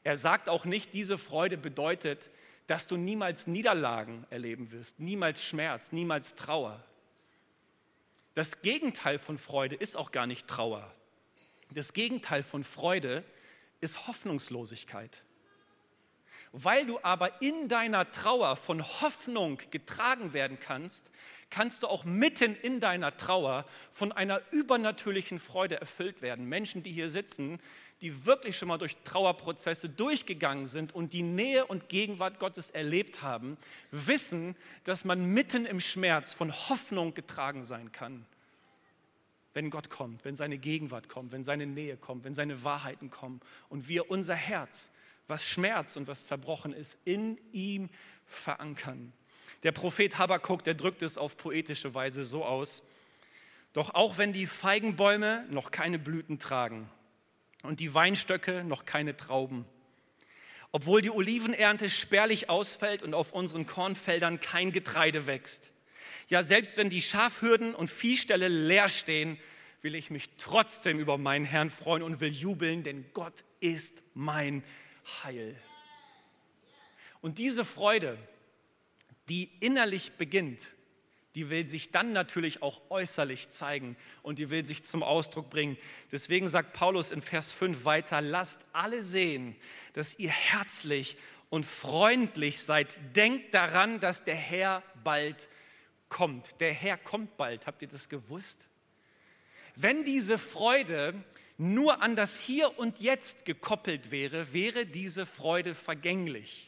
Er 0.05 0.17
sagt 0.17 0.49
auch 0.49 0.64
nicht, 0.64 0.95
diese 0.95 1.19
Freude 1.19 1.59
bedeutet, 1.59 2.31
dass 2.67 2.87
du 2.87 2.97
niemals 2.97 3.47
Niederlagen 3.47 4.26
erleben 4.31 4.71
wirst, 4.73 5.00
niemals 5.00 5.43
Schmerz, 5.43 5.93
niemals 5.93 6.35
Trauer. 6.35 6.85
Das 8.35 8.62
Gegenteil 8.62 9.19
von 9.19 9.38
Freude 9.38 9.75
ist 9.75 9.97
auch 9.97 10.12
gar 10.12 10.26
nicht 10.26 10.47
Trauer. 10.47 10.95
Das 11.71 11.93
Gegenteil 11.93 12.43
von 12.43 12.62
Freude 12.62 13.25
ist 13.81 14.07
Hoffnungslosigkeit. 14.07 15.23
Weil 16.52 16.87
du 16.87 16.99
aber 17.02 17.43
in 17.43 17.69
deiner 17.69 18.11
Trauer 18.11 18.57
von 18.57 18.83
Hoffnung 18.83 19.61
getragen 19.71 20.33
werden 20.33 20.59
kannst, 20.61 21.11
kannst 21.50 21.83
du 21.83 21.88
auch 21.88 22.05
mitten 22.05 22.57
in 22.57 22.81
deiner 22.81 23.17
Trauer 23.17 23.67
von 23.93 24.12
einer 24.12 24.40
übernatürlichen 24.50 25.40
Freude 25.40 25.81
erfüllt 25.81 26.23
werden. 26.23 26.47
Menschen, 26.47 26.83
die 26.83 26.93
hier 26.93 27.11
sitzen, 27.11 27.61
die 28.00 28.26
wirklich 28.26 28.57
schon 28.57 28.69
mal 28.69 28.78
durch 28.78 28.97
Trauerprozesse 29.05 29.88
durchgegangen 29.88 30.67
sind 30.67 30.95
und 30.95 31.12
die 31.12 31.23
Nähe 31.23 31.67
und 31.67 31.88
Gegenwart 31.88 32.38
Gottes 32.38 32.71
erlebt 32.71 33.23
haben, 33.23 33.57
wissen, 33.90 34.55
dass 34.85 35.05
man 35.05 35.25
mitten 35.33 35.67
im 35.67 35.81
Schmerz 35.81 36.33
von 36.33 36.52
Hoffnung 36.52 37.14
getragen 37.14 37.64
sein 37.64 37.90
kann. 37.90 38.25
Wenn 39.52 39.71
Gott 39.71 39.90
kommt, 39.90 40.25
wenn 40.25 40.37
seine 40.37 40.59
Gegenwart 40.59 41.09
kommt, 41.09 41.33
wenn 41.33 41.43
seine 41.43 41.67
Nähe 41.67 41.97
kommt, 41.97 42.25
wenn 42.25 42.35
seine 42.35 42.62
Wahrheiten 42.62 43.11
kommen 43.11 43.40
und 43.69 43.88
wir 43.88 44.11
unser 44.11 44.37
Herz, 44.37 44.93
was 45.26 45.43
schmerzt 45.43 45.97
und 45.97 46.07
was 46.07 46.26
zerbrochen 46.26 46.73
ist, 46.73 46.99
in 47.05 47.38
ihm 47.52 47.88
verankern. 48.26 49.12
Der 49.64 49.73
Prophet 49.73 50.19
Habakkuk, 50.19 50.62
der 50.62 50.75
drückt 50.75 51.02
es 51.02 51.19
auf 51.19 51.37
poetische 51.37 51.95
Weise 51.95 52.23
so 52.23 52.45
aus. 52.45 52.83
Doch 53.73 53.95
auch 53.95 54.19
wenn 54.19 54.33
die 54.33 54.47
Feigenbäume 54.47 55.45
noch 55.50 55.73
keine 55.73 55.99
Blüten 55.99 56.38
tragen 56.38 56.88
und 57.62 57.81
die 57.81 57.95
Weinstöcke 57.95 58.65
noch 58.65 58.85
keine 58.85 59.17
Trauben. 59.17 59.65
Obwohl 60.71 61.00
die 61.00 61.11
Olivenernte 61.11 61.88
spärlich 61.88 62.50
ausfällt 62.50 63.03
und 63.03 63.15
auf 63.15 63.33
unseren 63.33 63.67
Kornfeldern 63.67 64.41
kein 64.41 64.71
Getreide 64.71 65.27
wächst. 65.27 65.73
Ja, 66.29 66.43
selbst 66.43 66.77
wenn 66.77 66.91
die 66.91 67.00
Schafhürden 67.00 67.75
und 67.75 67.91
Viehställe 67.91 68.49
leer 68.49 68.88
stehen, 68.88 69.38
will 69.81 69.95
ich 69.95 70.11
mich 70.11 70.31
trotzdem 70.37 70.99
über 70.99 71.17
meinen 71.17 71.45
Herrn 71.45 71.71
freuen 71.71 72.03
und 72.03 72.21
will 72.21 72.31
jubeln, 72.31 72.83
denn 72.83 73.07
Gott 73.15 73.45
ist 73.61 74.03
mein 74.15 74.62
Heil. 75.23 75.57
Und 77.21 77.38
diese 77.38 77.65
Freude, 77.65 78.19
die 79.29 79.50
innerlich 79.61 80.12
beginnt, 80.12 80.69
die 81.38 81.50
will 81.50 81.68
sich 81.68 81.92
dann 81.92 82.12
natürlich 82.12 82.62
auch 82.62 82.80
äußerlich 82.90 83.50
zeigen 83.50 83.97
und 84.25 84.40
die 84.40 84.50
will 84.50 84.66
sich 84.66 84.83
zum 84.83 85.04
Ausdruck 85.04 85.50
bringen. 85.50 85.78
Deswegen 86.11 86.49
sagt 86.49 86.73
Paulus 86.73 87.12
in 87.12 87.23
Vers 87.23 87.52
5 87.52 87.85
weiter, 87.85 88.21
lasst 88.21 88.62
alle 88.73 89.04
sehen, 89.04 89.54
dass 89.92 90.18
ihr 90.18 90.30
herzlich 90.30 91.16
und 91.49 91.64
freundlich 91.64 92.61
seid. 92.61 92.99
Denkt 93.14 93.54
daran, 93.54 94.00
dass 94.00 94.25
der 94.25 94.35
Herr 94.35 94.83
bald 95.04 95.49
kommt. 96.09 96.49
Der 96.59 96.73
Herr 96.73 96.97
kommt 96.97 97.37
bald. 97.37 97.68
Habt 97.68 97.83
ihr 97.83 97.88
das 97.88 98.09
gewusst? 98.09 98.66
Wenn 99.76 100.04
diese 100.04 100.38
Freude 100.38 101.14
nur 101.57 102.02
an 102.02 102.16
das 102.16 102.37
Hier 102.40 102.80
und 102.80 102.99
Jetzt 102.99 103.45
gekoppelt 103.45 104.11
wäre, 104.11 104.52
wäre 104.52 104.87
diese 104.87 105.25
Freude 105.25 105.76
vergänglich. 105.76 106.67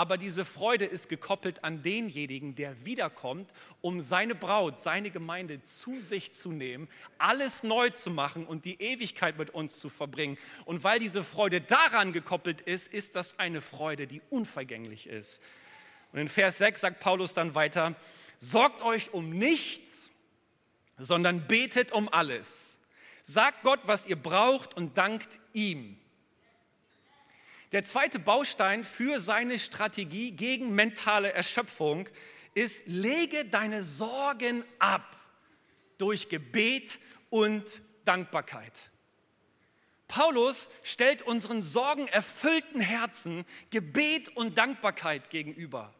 Aber 0.00 0.16
diese 0.16 0.46
Freude 0.46 0.86
ist 0.86 1.10
gekoppelt 1.10 1.62
an 1.62 1.82
denjenigen, 1.82 2.54
der 2.54 2.86
wiederkommt, 2.86 3.52
um 3.82 4.00
seine 4.00 4.34
Braut, 4.34 4.80
seine 4.80 5.10
Gemeinde 5.10 5.62
zu 5.62 6.00
sich 6.00 6.32
zu 6.32 6.52
nehmen, 6.52 6.88
alles 7.18 7.64
neu 7.64 7.90
zu 7.90 8.10
machen 8.10 8.46
und 8.46 8.64
die 8.64 8.80
Ewigkeit 8.80 9.36
mit 9.36 9.50
uns 9.50 9.78
zu 9.78 9.90
verbringen. 9.90 10.38
Und 10.64 10.84
weil 10.84 11.00
diese 11.00 11.22
Freude 11.22 11.60
daran 11.60 12.14
gekoppelt 12.14 12.62
ist, 12.62 12.90
ist 12.90 13.14
das 13.14 13.38
eine 13.38 13.60
Freude, 13.60 14.06
die 14.06 14.22
unvergänglich 14.30 15.06
ist. 15.06 15.38
Und 16.14 16.20
in 16.20 16.28
Vers 16.28 16.56
6 16.56 16.80
sagt 16.80 17.00
Paulus 17.00 17.34
dann 17.34 17.54
weiter, 17.54 17.94
sorgt 18.38 18.80
euch 18.80 19.12
um 19.12 19.28
nichts, 19.28 20.08
sondern 20.96 21.46
betet 21.46 21.92
um 21.92 22.08
alles. 22.10 22.78
Sagt 23.22 23.64
Gott, 23.64 23.80
was 23.84 24.06
ihr 24.06 24.16
braucht 24.16 24.74
und 24.78 24.96
dankt 24.96 25.40
ihm. 25.52 25.99
Der 27.72 27.84
zweite 27.84 28.18
Baustein 28.18 28.84
für 28.84 29.20
seine 29.20 29.58
Strategie 29.58 30.32
gegen 30.32 30.74
mentale 30.74 31.32
Erschöpfung 31.32 32.08
ist, 32.54 32.86
lege 32.86 33.44
deine 33.44 33.84
Sorgen 33.84 34.64
ab 34.80 35.16
durch 35.98 36.28
Gebet 36.28 36.98
und 37.28 37.64
Dankbarkeit. 38.04 38.90
Paulus 40.08 40.68
stellt 40.82 41.22
unseren 41.22 41.62
sorgenerfüllten 41.62 42.80
Herzen 42.80 43.44
Gebet 43.70 44.36
und 44.36 44.58
Dankbarkeit 44.58 45.30
gegenüber. 45.30 45.94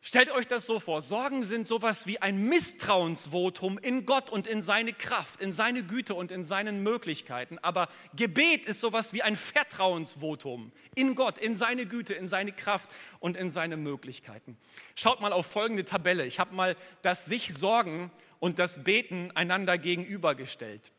Stellt 0.00 0.30
euch 0.30 0.46
das 0.46 0.64
so 0.64 0.78
vor, 0.78 1.00
Sorgen 1.00 1.42
sind 1.42 1.66
sowas 1.66 2.06
wie 2.06 2.20
ein 2.22 2.48
Misstrauensvotum 2.48 3.78
in 3.78 4.06
Gott 4.06 4.30
und 4.30 4.46
in 4.46 4.62
seine 4.62 4.92
Kraft, 4.92 5.40
in 5.40 5.52
seine 5.52 5.82
Güte 5.82 6.14
und 6.14 6.30
in 6.30 6.44
seinen 6.44 6.84
Möglichkeiten. 6.84 7.58
Aber 7.58 7.88
Gebet 8.14 8.64
ist 8.64 8.80
sowas 8.80 9.12
wie 9.12 9.22
ein 9.22 9.34
Vertrauensvotum 9.34 10.70
in 10.94 11.16
Gott, 11.16 11.38
in 11.38 11.56
seine 11.56 11.84
Güte, 11.84 12.14
in 12.14 12.28
seine 12.28 12.52
Kraft 12.52 12.88
und 13.18 13.36
in 13.36 13.50
seine 13.50 13.76
Möglichkeiten. 13.76 14.56
Schaut 14.94 15.20
mal 15.20 15.32
auf 15.32 15.46
folgende 15.46 15.84
Tabelle. 15.84 16.26
Ich 16.26 16.38
habe 16.38 16.54
mal 16.54 16.76
das 17.02 17.26
sich 17.26 17.52
Sorgen 17.52 18.12
und 18.38 18.60
das 18.60 18.84
Beten 18.84 19.32
einander 19.32 19.78
gegenübergestellt. 19.78 20.92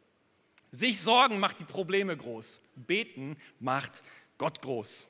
Sich 0.71 0.99
Sorgen 0.99 1.39
macht 1.39 1.59
die 1.59 1.65
Probleme 1.65 2.15
groß, 2.15 2.61
Beten 2.75 3.37
macht 3.59 4.03
Gott 4.37 4.61
groß. 4.61 5.09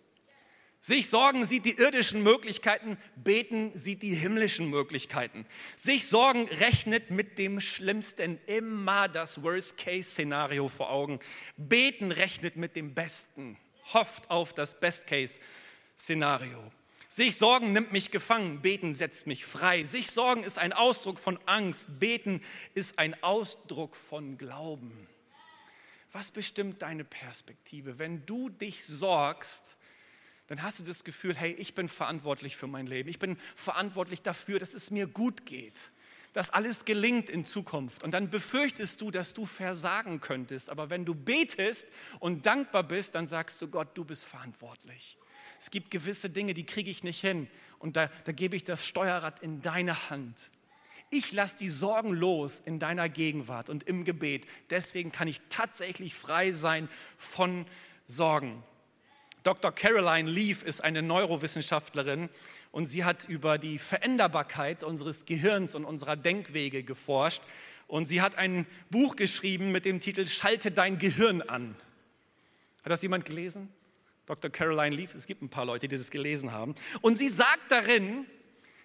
Sich 0.81 1.09
sorgen 1.09 1.45
sieht 1.45 1.65
die 1.65 1.77
irdischen 1.77 2.23
Möglichkeiten, 2.23 2.97
beten 3.17 3.77
sieht 3.77 4.01
die 4.01 4.15
himmlischen 4.15 4.69
Möglichkeiten. 4.69 5.45
Sich 5.75 6.07
sorgen 6.07 6.47
rechnet 6.47 7.11
mit 7.11 7.37
dem 7.37 7.59
Schlimmsten, 7.59 8.39
immer 8.45 9.09
das 9.09 9.43
Worst-Case-Szenario 9.43 10.69
vor 10.69 10.89
Augen. 10.89 11.19
Beten 11.57 12.13
rechnet 12.13 12.55
mit 12.55 12.77
dem 12.77 12.93
Besten, 12.93 13.57
hofft 13.93 14.29
auf 14.29 14.53
das 14.53 14.79
Best-Case-Szenario. 14.79 16.71
Sich 17.09 17.35
sorgen 17.35 17.73
nimmt 17.73 17.91
mich 17.91 18.11
gefangen, 18.11 18.61
beten 18.61 18.93
setzt 18.93 19.27
mich 19.27 19.43
frei. 19.43 19.83
Sich 19.83 20.11
sorgen 20.11 20.43
ist 20.43 20.57
ein 20.57 20.71
Ausdruck 20.71 21.19
von 21.19 21.39
Angst, 21.45 21.99
beten 21.99 22.41
ist 22.73 22.99
ein 22.99 23.21
Ausdruck 23.21 23.97
von 23.97 24.37
Glauben. 24.37 25.09
Was 26.13 26.31
bestimmt 26.31 26.81
deine 26.83 27.03
Perspektive? 27.03 27.99
Wenn 27.99 28.25
du 28.25 28.49
dich 28.49 28.85
sorgst, 28.85 29.75
dann 30.49 30.63
hast 30.63 30.79
du 30.79 30.83
das 30.83 31.03
Gefühl, 31.03 31.35
hey, 31.37 31.51
ich 31.53 31.75
bin 31.75 31.87
verantwortlich 31.87 32.57
für 32.57 32.65
mein 32.65 32.87
Leben. 32.87 33.07
Ich 33.07 33.19
bin 33.19 33.37
verantwortlich 33.55 34.23
dafür, 34.23 34.57
dass 34.57 34.73
es 34.73 34.89
mir 34.89 35.05
gut 35.05 35.45
geht, 35.45 35.91
dass 36.33 36.49
alles 36.49 36.85
gelingt 36.85 37.29
in 37.29 37.45
Zukunft. 37.45 38.03
Und 38.03 38.15
dann 38.15 38.31
befürchtest 38.31 38.99
du, 38.99 39.11
dass 39.11 39.35
du 39.35 39.45
versagen 39.45 40.21
könntest. 40.21 40.71
Aber 40.71 40.89
wenn 40.89 41.05
du 41.05 41.13
betest 41.13 41.89
und 42.19 42.47
dankbar 42.47 42.81
bist, 42.81 43.13
dann 43.13 43.27
sagst 43.27 43.61
du 43.61 43.67
Gott, 43.67 43.89
du 43.93 44.03
bist 44.03 44.25
verantwortlich. 44.25 45.17
Es 45.59 45.69
gibt 45.69 45.91
gewisse 45.91 46.31
Dinge, 46.31 46.55
die 46.55 46.65
kriege 46.65 46.89
ich 46.89 47.03
nicht 47.03 47.21
hin. 47.21 47.47
Und 47.77 47.95
da, 47.95 48.09
da 48.25 48.31
gebe 48.31 48.55
ich 48.55 48.63
das 48.63 48.83
Steuerrad 48.83 49.41
in 49.41 49.61
deine 49.61 50.09
Hand. 50.09 50.35
Ich 51.11 51.31
lasse 51.31 51.59
die 51.59 51.69
Sorgen 51.69 52.11
los 52.11 52.59
in 52.59 52.79
deiner 52.79 53.07
Gegenwart 53.07 53.69
und 53.69 53.83
im 53.83 54.03
Gebet. 54.03 54.47
Deswegen 54.71 55.11
kann 55.11 55.27
ich 55.27 55.41
tatsächlich 55.49 56.15
frei 56.15 56.53
sein 56.53 56.89
von 57.19 57.67
Sorgen. 58.07 58.63
Dr. 59.49 59.71
Caroline 59.71 60.29
Leaf 60.29 60.61
ist 60.61 60.83
eine 60.83 61.01
Neurowissenschaftlerin 61.01 62.29
und 62.71 62.85
sie 62.85 63.03
hat 63.03 63.27
über 63.27 63.57
die 63.57 63.79
Veränderbarkeit 63.79 64.83
unseres 64.83 65.25
Gehirns 65.25 65.73
und 65.73 65.85
unserer 65.85 66.15
Denkwege 66.15 66.83
geforscht. 66.83 67.41
Und 67.87 68.05
sie 68.05 68.21
hat 68.21 68.35
ein 68.35 68.67
Buch 68.91 69.15
geschrieben 69.15 69.71
mit 69.71 69.85
dem 69.85 70.01
Titel 70.01 70.27
Schalte 70.27 70.69
dein 70.69 70.99
Gehirn 70.99 71.41
an. 71.41 71.75
Hat 72.83 72.91
das 72.91 73.01
jemand 73.01 73.25
gelesen? 73.25 73.69
Dr. 74.27 74.51
Caroline 74.51 74.95
Leaf, 74.95 75.15
es 75.15 75.25
gibt 75.25 75.41
ein 75.41 75.49
paar 75.49 75.65
Leute, 75.65 75.87
die 75.87 75.97
das 75.97 76.11
gelesen 76.11 76.51
haben. 76.51 76.75
Und 77.01 77.15
sie 77.15 77.29
sagt 77.29 77.71
darin, 77.71 78.27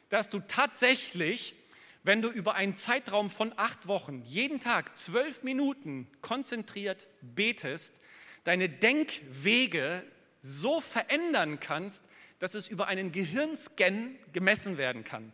dass 0.08 0.30
du 0.30 0.38
tatsächlich, 0.48 1.56
wenn 2.04 2.22
du 2.22 2.30
über 2.30 2.54
einen 2.54 2.74
Zeitraum 2.74 3.28
von 3.28 3.52
acht 3.58 3.86
Wochen 3.86 4.22
jeden 4.24 4.60
Tag 4.60 4.96
zwölf 4.96 5.42
Minuten 5.42 6.08
konzentriert 6.22 7.06
betest, 7.20 8.00
deine 8.44 8.70
Denkwege 8.70 10.04
so 10.44 10.82
verändern 10.82 11.58
kannst, 11.58 12.04
dass 12.38 12.52
es 12.52 12.68
über 12.68 12.86
einen 12.86 13.12
Gehirnscan 13.12 14.16
gemessen 14.32 14.76
werden 14.76 15.02
kann. 15.02 15.32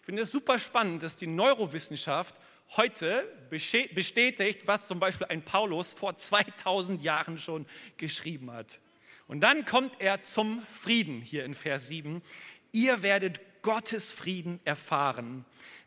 Ich 0.00 0.06
finde 0.06 0.22
es 0.22 0.30
super 0.30 0.58
spannend, 0.58 1.02
dass 1.02 1.16
die 1.16 1.26
Neurowissenschaft 1.26 2.34
heute 2.76 3.24
bestätigt, 3.48 4.66
was 4.66 4.86
zum 4.86 5.00
Beispiel 5.00 5.28
ein 5.28 5.42
Paulus 5.42 5.94
vor 5.94 6.16
2000 6.16 7.02
Jahren 7.02 7.38
schon 7.38 7.66
geschrieben 7.96 8.52
hat. 8.52 8.80
Und 9.26 9.40
dann 9.40 9.64
kommt 9.64 10.00
er 10.00 10.22
zum 10.22 10.62
Frieden 10.78 11.22
hier 11.22 11.44
in 11.44 11.54
Vers 11.54 11.88
7. 11.88 12.20
Ihr 12.72 13.02
werdet 13.02 13.40
Gottes 13.62 14.12
Frieden 14.12 14.60
erfahren, 14.64 15.44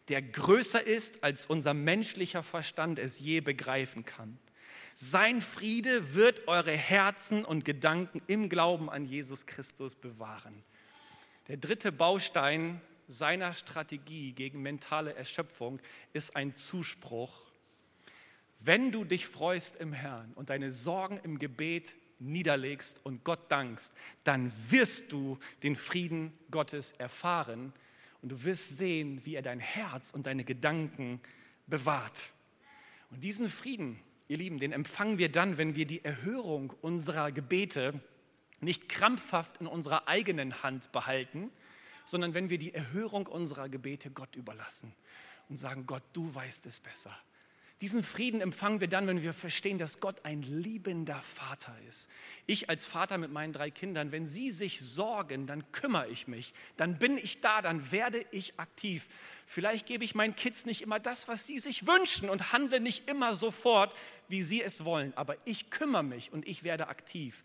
der 0.10 0.22
größer 0.22 0.82
ist, 0.82 1.24
als 1.24 1.46
unser 1.46 1.74
menschlicher 1.74 2.42
Verstand 2.42 2.98
es 2.98 3.20
je 3.20 3.42
begreifen 3.42 4.04
kann. 4.04 4.40
Sein 4.96 5.42
Friede 5.42 6.14
wird 6.14 6.48
eure 6.48 6.72
Herzen 6.72 7.46
und 7.46 7.66
Gedanken 7.66 8.22
im 8.28 8.48
Glauben 8.48 8.92
an 8.92 9.06
Jesus 9.06 9.48
Christus 9.48 9.96
bewahren. 9.96 10.64
Der 11.48 11.58
dritte 11.58 11.92
Baustein 11.92 12.80
seiner 13.08 13.54
Strategie 13.54 14.34
gegen 14.34 14.62
mentale 14.62 15.16
Erschöpfung 15.16 15.80
ist 16.14 16.36
ein 16.36 16.56
Zuspruch. 16.56 17.48
Wenn 18.60 18.92
du 18.92 19.04
dich 19.04 19.26
freust 19.26 19.78
im 19.78 19.94
Herrn 19.94 20.32
und 20.36 20.52
deine 20.52 20.72
Sorgen 20.72 21.20
im 21.24 21.40
Gebet 21.40 21.96
niederlegst 22.20 23.02
und 23.04 23.24
Gott 23.24 23.52
dankst, 23.52 23.94
dann 24.24 24.54
wirst 24.70 25.12
du 25.12 25.40
den 25.64 25.76
Frieden 25.76 26.32
Gottes 26.52 26.92
erfahren 26.94 27.74
und 28.22 28.30
du 28.30 28.44
wirst 28.44 28.78
sehen, 28.78 29.22
wie 29.26 29.36
er 29.36 29.42
dein 29.42 29.60
Herz 29.60 30.12
und 30.12 30.28
deine 30.28 30.44
Gedanken 30.44 31.20
bewahrt. 31.66 32.32
Und 33.10 33.24
diesen 33.24 33.50
Frieden, 33.50 34.00
Ihr 34.34 34.40
Lieben, 34.40 34.58
den 34.58 34.72
empfangen 34.72 35.20
wir 35.20 35.32
dann, 35.32 35.60
wenn 35.60 35.76
wir 35.76 35.86
die 35.86 36.04
Erhörung 36.04 36.74
unserer 36.82 37.32
Gebete 37.32 38.02
nicht 38.62 38.90
krampfhaft 38.90 39.62
in 39.62 39.68
unserer 39.68 40.08
eigenen 40.08 40.64
Hand 40.64 40.92
behalten, 40.92 41.52
sondern 42.04 42.34
wenn 42.34 42.50
wir 42.50 42.58
die 42.58 42.74
Erhörung 42.74 43.28
unserer 43.28 43.70
Gebete 43.70 44.10
Gott 44.10 44.36
überlassen 44.36 44.92
und 45.50 45.58
sagen, 45.58 45.86
Gott, 45.86 46.02
du 46.14 46.34
weißt 46.34 46.66
es 46.66 46.80
besser. 46.80 47.16
Diesen 47.84 48.02
Frieden 48.02 48.40
empfangen 48.40 48.80
wir 48.80 48.88
dann, 48.88 49.08
wenn 49.08 49.24
wir 49.24 49.34
verstehen, 49.34 49.78
dass 49.78 50.00
Gott 50.00 50.24
ein 50.24 50.42
liebender 50.42 51.22
Vater 51.22 51.76
ist. 51.90 52.10
Ich 52.46 52.70
als 52.70 52.86
Vater 52.86 53.18
mit 53.18 53.30
meinen 53.30 53.52
drei 53.52 53.72
Kindern, 53.72 54.14
wenn 54.14 54.26
sie 54.26 54.52
sich 54.52 54.80
sorgen, 54.80 55.48
dann 55.48 55.70
kümmere 55.74 56.08
ich 56.08 56.30
mich, 56.30 56.54
dann 56.78 56.98
bin 56.98 57.18
ich 57.18 57.42
da, 57.42 57.62
dann 57.62 57.92
werde 57.92 58.26
ich 58.32 58.58
aktiv. 58.58 59.06
Vielleicht 59.46 59.86
gebe 59.86 60.06
ich 60.06 60.16
meinen 60.16 60.36
Kids 60.36 60.66
nicht 60.66 60.82
immer 60.82 61.00
das, 61.00 61.28
was 61.28 61.46
sie 61.46 61.60
sich 61.60 61.86
wünschen 61.86 62.30
und 62.30 62.54
handle 62.54 62.80
nicht 62.80 63.10
immer 63.10 63.34
sofort, 63.34 63.94
wie 64.28 64.44
sie 64.44 64.62
es 64.62 64.86
wollen, 64.86 65.14
aber 65.16 65.36
ich 65.46 65.70
kümmere 65.70 66.04
mich 66.04 66.32
und 66.32 66.48
ich 66.48 66.64
werde 66.64 66.88
aktiv. 66.88 67.44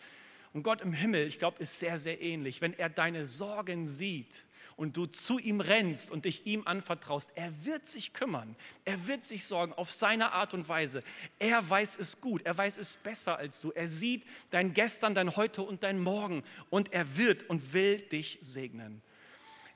Und 0.53 0.63
Gott 0.63 0.81
im 0.81 0.93
Himmel, 0.93 1.27
ich 1.27 1.39
glaube, 1.39 1.59
ist 1.63 1.79
sehr, 1.79 1.99
sehr 1.99 2.21
ähnlich. 2.23 2.61
Wenn 2.61 2.73
er 2.73 2.89
deine 2.89 3.27
Sorgen 3.27 3.87
sieht, 3.87 4.45
und 4.79 4.97
du 4.97 5.07
zu 5.07 5.41
ihm 5.41 5.61
rennst 5.61 6.09
und 6.09 6.25
dich 6.25 6.47
ihm 6.47 6.63
anvertraust, 6.65 7.33
er 7.35 7.53
wird 7.65 7.89
sich 7.89 8.13
kümmern. 8.13 8.55
Er 8.85 9.09
wird 9.09 9.25
sich 9.25 9.45
sorgen 9.45 9.73
auf 9.73 9.93
seine 9.93 10.31
Art 10.31 10.55
und 10.55 10.69
Weise. 10.69 11.03
Er 11.41 11.69
weiß 11.69 11.99
es 11.99 12.21
gut. 12.21 12.43
Er 12.47 12.57
weiß 12.57 12.79
es 12.79 12.97
besser 12.97 13.37
als 13.37 13.61
du. 13.61 13.73
Er 13.73 13.89
sieht 13.89 14.23
dein 14.51 14.75
Gestern, 14.75 15.17
dein 15.17 15.35
Heute 15.35 15.63
und 15.63 15.83
dein 15.83 15.99
Morgen 15.99 16.45
und 16.71 16.93
er 16.93 17.17
wird 17.17 17.51
und 17.51 17.73
will 17.73 17.99
dich 17.99 18.39
segnen. 18.41 19.03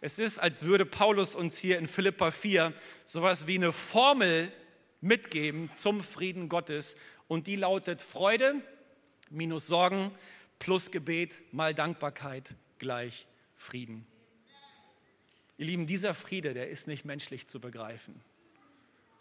Es 0.01 0.21
ist, 0.21 0.39
als 0.39 0.63
würde 0.63 0.87
Paulus 0.87 1.35
uns 1.35 1.59
hier 1.59 1.81
in 1.81 1.89
Philippa 1.89 2.31
4 2.31 2.73
sowas 3.05 3.49
wie 3.49 3.57
eine 3.57 3.73
Formel 3.73 4.53
mitgeben 5.03 5.69
zum 5.75 6.03
Frieden 6.03 6.49
Gottes 6.49 6.97
und 7.29 7.47
die 7.47 7.57
lautet 7.57 8.01
Freude 8.01 8.55
minus 9.29 9.67
Sorgen 9.67 10.11
plus 10.59 10.91
Gebet 10.91 11.43
mal 11.53 11.75
Dankbarkeit 11.75 12.55
gleich 12.79 13.27
Frieden. 13.57 14.07
Ihr 15.59 15.67
Lieben, 15.67 15.87
dieser 15.87 16.15
Friede, 16.15 16.55
der 16.55 16.71
ist 16.71 16.87
nicht 16.87 17.05
menschlich 17.05 17.47
zu 17.47 17.61
begreifen. 17.61 18.21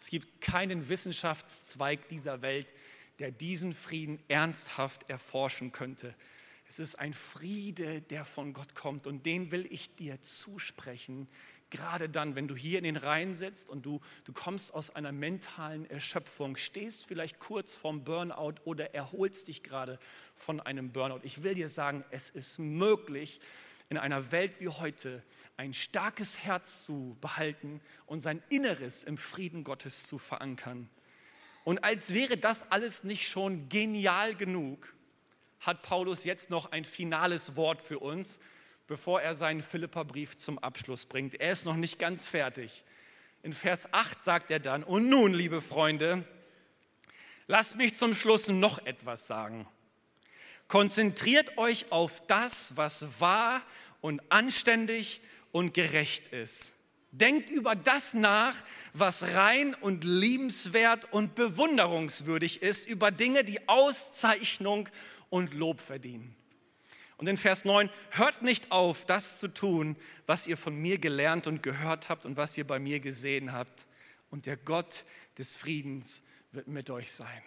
Es 0.00 0.08
gibt 0.08 0.40
keinen 0.40 0.88
Wissenschaftszweig 0.88 2.08
dieser 2.08 2.42
Welt, 2.42 2.72
der 3.18 3.30
diesen 3.30 3.74
Frieden 3.74 4.18
ernsthaft 4.28 5.08
erforschen 5.08 5.70
könnte. 5.70 6.14
Es 6.68 6.78
ist 6.78 6.96
ein 6.96 7.12
Friede, 7.12 8.00
der 8.00 8.24
von 8.24 8.52
Gott 8.52 8.74
kommt 8.74 9.06
und 9.06 9.26
den 9.26 9.52
will 9.52 9.66
ich 9.70 9.94
dir 9.94 10.20
zusprechen. 10.22 11.28
Gerade 11.72 12.10
dann, 12.10 12.36
wenn 12.36 12.48
du 12.48 12.54
hier 12.54 12.76
in 12.76 12.84
den 12.84 12.98
Reihen 12.98 13.34
sitzt 13.34 13.70
und 13.70 13.86
du, 13.86 14.02
du 14.24 14.34
kommst 14.34 14.74
aus 14.74 14.94
einer 14.94 15.10
mentalen 15.10 15.88
Erschöpfung, 15.88 16.56
stehst 16.56 17.06
vielleicht 17.06 17.38
kurz 17.38 17.74
vorm 17.74 18.04
Burnout 18.04 18.56
oder 18.64 18.94
erholst 18.94 19.48
dich 19.48 19.62
gerade 19.62 19.98
von 20.36 20.60
einem 20.60 20.92
Burnout. 20.92 21.20
Ich 21.22 21.42
will 21.42 21.54
dir 21.54 21.70
sagen, 21.70 22.04
es 22.10 22.28
ist 22.28 22.58
möglich, 22.58 23.40
in 23.88 23.96
einer 23.96 24.32
Welt 24.32 24.52
wie 24.60 24.68
heute 24.68 25.22
ein 25.56 25.72
starkes 25.72 26.40
Herz 26.40 26.84
zu 26.84 27.16
behalten 27.22 27.80
und 28.04 28.20
sein 28.20 28.42
Inneres 28.50 29.02
im 29.02 29.16
Frieden 29.16 29.64
Gottes 29.64 30.06
zu 30.06 30.18
verankern. 30.18 30.90
Und 31.64 31.84
als 31.84 32.12
wäre 32.12 32.36
das 32.36 32.70
alles 32.70 33.02
nicht 33.02 33.26
schon 33.26 33.70
genial 33.70 34.34
genug, 34.34 34.92
hat 35.60 35.80
Paulus 35.80 36.24
jetzt 36.24 36.50
noch 36.50 36.70
ein 36.70 36.84
finales 36.84 37.56
Wort 37.56 37.80
für 37.80 37.98
uns, 37.98 38.40
bevor 38.92 39.22
er 39.22 39.32
seinen 39.32 39.62
Philipperbrief 39.62 40.36
zum 40.36 40.58
Abschluss 40.58 41.06
bringt. 41.06 41.40
Er 41.40 41.52
ist 41.52 41.64
noch 41.64 41.76
nicht 41.76 41.98
ganz 41.98 42.26
fertig. 42.26 42.84
In 43.42 43.54
Vers 43.54 43.90
8 43.94 44.22
sagt 44.22 44.50
er 44.50 44.60
dann, 44.60 44.84
und 44.84 45.08
nun, 45.08 45.32
liebe 45.32 45.62
Freunde, 45.62 46.26
lasst 47.46 47.76
mich 47.76 47.94
zum 47.94 48.14
Schluss 48.14 48.48
noch 48.48 48.84
etwas 48.84 49.26
sagen. 49.26 49.66
Konzentriert 50.68 51.56
euch 51.56 51.90
auf 51.90 52.22
das, 52.26 52.76
was 52.76 53.06
wahr 53.18 53.62
und 54.02 54.20
anständig 54.30 55.22
und 55.52 55.72
gerecht 55.72 56.28
ist. 56.30 56.74
Denkt 57.12 57.48
über 57.48 57.74
das 57.74 58.12
nach, 58.12 58.54
was 58.92 59.22
rein 59.32 59.74
und 59.74 60.04
liebenswert 60.04 61.10
und 61.14 61.34
bewunderungswürdig 61.34 62.60
ist, 62.60 62.86
über 62.86 63.10
Dinge, 63.10 63.42
die 63.42 63.66
Auszeichnung 63.70 64.90
und 65.30 65.54
Lob 65.54 65.80
verdienen. 65.80 66.36
Und 67.22 67.28
in 67.28 67.38
Vers 67.38 67.64
9, 67.64 67.88
hört 68.10 68.42
nicht 68.42 68.72
auf, 68.72 69.06
das 69.06 69.38
zu 69.38 69.46
tun, 69.46 69.94
was 70.26 70.48
ihr 70.48 70.56
von 70.56 70.74
mir 70.74 70.98
gelernt 70.98 71.46
und 71.46 71.62
gehört 71.62 72.08
habt 72.08 72.26
und 72.26 72.36
was 72.36 72.58
ihr 72.58 72.66
bei 72.66 72.80
mir 72.80 72.98
gesehen 72.98 73.52
habt. 73.52 73.86
Und 74.30 74.46
der 74.46 74.56
Gott 74.56 75.04
des 75.38 75.54
Friedens 75.54 76.24
wird 76.50 76.66
mit 76.66 76.90
euch 76.90 77.12
sein. 77.12 77.44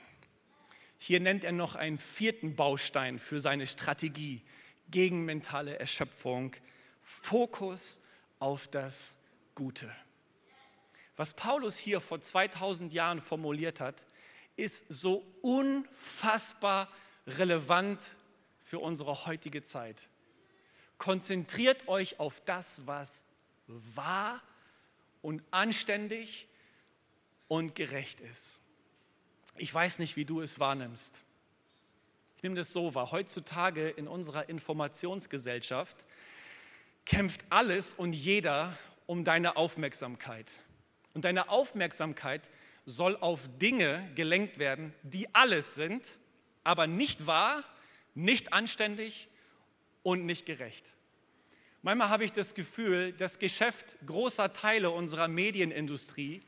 Hier 0.98 1.20
nennt 1.20 1.44
er 1.44 1.52
noch 1.52 1.76
einen 1.76 1.98
vierten 1.98 2.56
Baustein 2.56 3.20
für 3.20 3.42
seine 3.42 3.68
Strategie 3.68 4.44
gegen 4.92 5.26
mentale 5.26 5.78
Erschöpfung. 5.78 6.56
Fokus 7.02 8.00
auf 8.40 8.70
das 8.70 9.18
Gute. 9.56 9.94
Was 11.18 11.34
Paulus 11.34 11.78
hier 11.78 12.00
vor 12.00 12.22
2000 12.22 12.94
Jahren 12.94 13.20
formuliert 13.20 13.82
hat, 13.82 14.06
ist 14.56 14.86
so 14.88 15.28
unfassbar 15.42 16.88
relevant 17.28 18.00
für 18.66 18.80
unsere 18.80 19.26
heutige 19.26 19.64
Zeit. 19.64 20.10
Konzentriert 20.98 21.88
euch 21.88 22.20
auf 22.20 22.42
das, 22.42 22.82
was 22.86 23.24
wahr 23.68 24.42
und 25.22 25.42
anständig 25.52 26.48
und 27.48 27.76
gerecht 27.76 28.20
ist. 28.20 28.60
Ich 29.58 29.74
weiß 29.74 30.00
nicht, 30.00 30.18
wie 30.18 30.26
du 30.26 30.42
es 30.42 30.60
wahrnimmst. 30.60 31.16
Ich 32.38 32.44
nehme 32.44 32.56
das 32.56 32.74
so 32.74 32.94
wahr. 32.96 33.12
Heutzutage 33.12 33.90
in 33.90 34.08
unserer 34.08 34.50
Informationsgesellschaft 34.50 36.04
kämpft 37.06 37.46
alles 37.50 37.94
und 37.94 38.14
jeder 38.14 38.78
um 39.06 39.24
deine 39.24 39.56
Aufmerksamkeit. 39.56 40.52
Und 41.14 41.24
deine 41.24 41.50
Aufmerksamkeit 41.50 42.42
soll 42.86 43.16
auf 43.18 43.48
Dinge 43.60 44.10
gelenkt 44.16 44.58
werden, 44.60 44.94
die 45.04 45.34
alles 45.34 45.76
sind, 45.76 46.04
aber 46.64 46.88
nicht 46.88 47.26
wahr, 47.26 47.64
nicht 48.16 48.54
anständig 48.54 49.28
und 50.02 50.26
nicht 50.26 50.46
gerecht. 50.46 50.86
Manchmal 51.82 52.10
habe 52.10 52.26
ich 52.26 52.32
das 52.32 52.56
Gefühl, 52.56 53.14
das 53.14 53.38
Geschäft 53.38 53.98
großer 54.08 54.52
Teile 54.54 54.90
unserer 54.90 55.28
Medienindustrie 55.28 56.42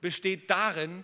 besteht 0.00 0.50
darin, 0.50 1.02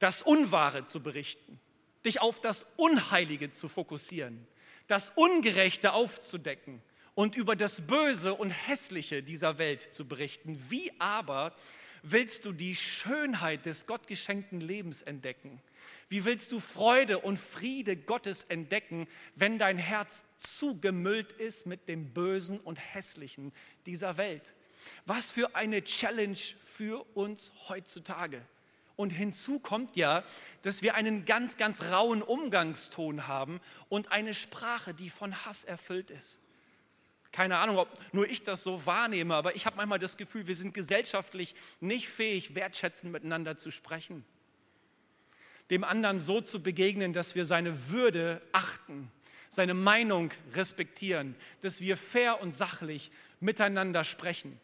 das 0.00 0.22
Unwahre 0.22 0.84
zu 0.84 1.00
berichten, 1.00 1.60
dich 2.04 2.20
auf 2.20 2.40
das 2.40 2.66
Unheilige 2.76 3.50
zu 3.50 3.68
fokussieren, 3.68 4.46
das 4.88 5.10
Ungerechte 5.14 5.92
aufzudecken 5.92 6.82
und 7.14 7.36
über 7.36 7.56
das 7.56 7.86
Böse 7.86 8.34
und 8.34 8.50
Hässliche 8.50 9.22
dieser 9.22 9.58
Welt 9.58 9.92
zu 9.92 10.06
berichten. 10.06 10.56
Wie 10.68 10.90
aber 10.98 11.54
willst 12.02 12.44
du 12.44 12.52
die 12.52 12.76
Schönheit 12.76 13.66
des 13.66 13.86
gottgeschenkten 13.86 14.60
Lebens 14.60 15.02
entdecken? 15.02 15.60
Wie 16.08 16.24
willst 16.24 16.52
du 16.52 16.60
Freude 16.60 17.18
und 17.18 17.38
Friede 17.38 17.96
Gottes 17.96 18.44
entdecken, 18.44 19.06
wenn 19.34 19.58
dein 19.58 19.76
Herz 19.76 20.24
zugemüllt 20.38 21.32
ist 21.32 21.66
mit 21.66 21.86
dem 21.86 22.14
Bösen 22.14 22.60
und 22.60 22.76
Hässlichen 22.76 23.52
dieser 23.84 24.16
Welt? 24.16 24.54
Was 25.04 25.30
für 25.30 25.54
eine 25.54 25.84
Challenge 25.84 26.38
für 26.64 27.04
uns 27.14 27.52
heutzutage. 27.68 28.40
Und 28.96 29.10
hinzu 29.10 29.58
kommt 29.58 29.96
ja, 29.96 30.24
dass 30.62 30.80
wir 30.82 30.94
einen 30.94 31.24
ganz, 31.26 31.56
ganz 31.56 31.84
rauen 31.84 32.22
Umgangston 32.22 33.28
haben 33.28 33.60
und 33.88 34.10
eine 34.10 34.32
Sprache, 34.32 34.94
die 34.94 35.10
von 35.10 35.44
Hass 35.44 35.64
erfüllt 35.64 36.10
ist. 36.10 36.40
Keine 37.30 37.58
Ahnung, 37.58 37.76
ob 37.76 37.88
nur 38.14 38.26
ich 38.26 38.44
das 38.44 38.62
so 38.62 38.86
wahrnehme, 38.86 39.34
aber 39.34 39.54
ich 39.54 39.66
habe 39.66 39.76
manchmal 39.76 39.98
das 39.98 40.16
Gefühl, 40.16 40.46
wir 40.46 40.54
sind 40.54 40.72
gesellschaftlich 40.72 41.54
nicht 41.80 42.08
fähig, 42.08 42.54
wertschätzend 42.54 43.12
miteinander 43.12 43.58
zu 43.58 43.70
sprechen 43.70 44.24
dem 45.70 45.84
anderen 45.84 46.20
so 46.20 46.40
zu 46.40 46.62
begegnen, 46.62 47.12
dass 47.12 47.34
wir 47.34 47.44
seine 47.44 47.90
Würde 47.90 48.40
achten, 48.52 49.10
seine 49.50 49.74
Meinung 49.74 50.30
respektieren, 50.54 51.34
dass 51.60 51.80
wir 51.80 51.96
fair 51.96 52.40
und 52.40 52.52
sachlich 52.52 53.10
miteinander 53.40 54.04
sprechen. 54.04 54.58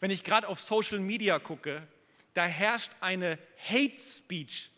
Wenn 0.00 0.10
ich 0.10 0.24
gerade 0.24 0.48
auf 0.48 0.60
Social 0.60 1.00
Media 1.00 1.38
gucke, 1.38 1.86
da 2.34 2.44
herrscht 2.44 2.92
eine 3.00 3.38
Hate 3.68 3.98
Speech, 3.98 4.70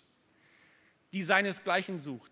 die 1.13 1.23
seinesgleichen 1.23 1.99
sucht. 1.99 2.31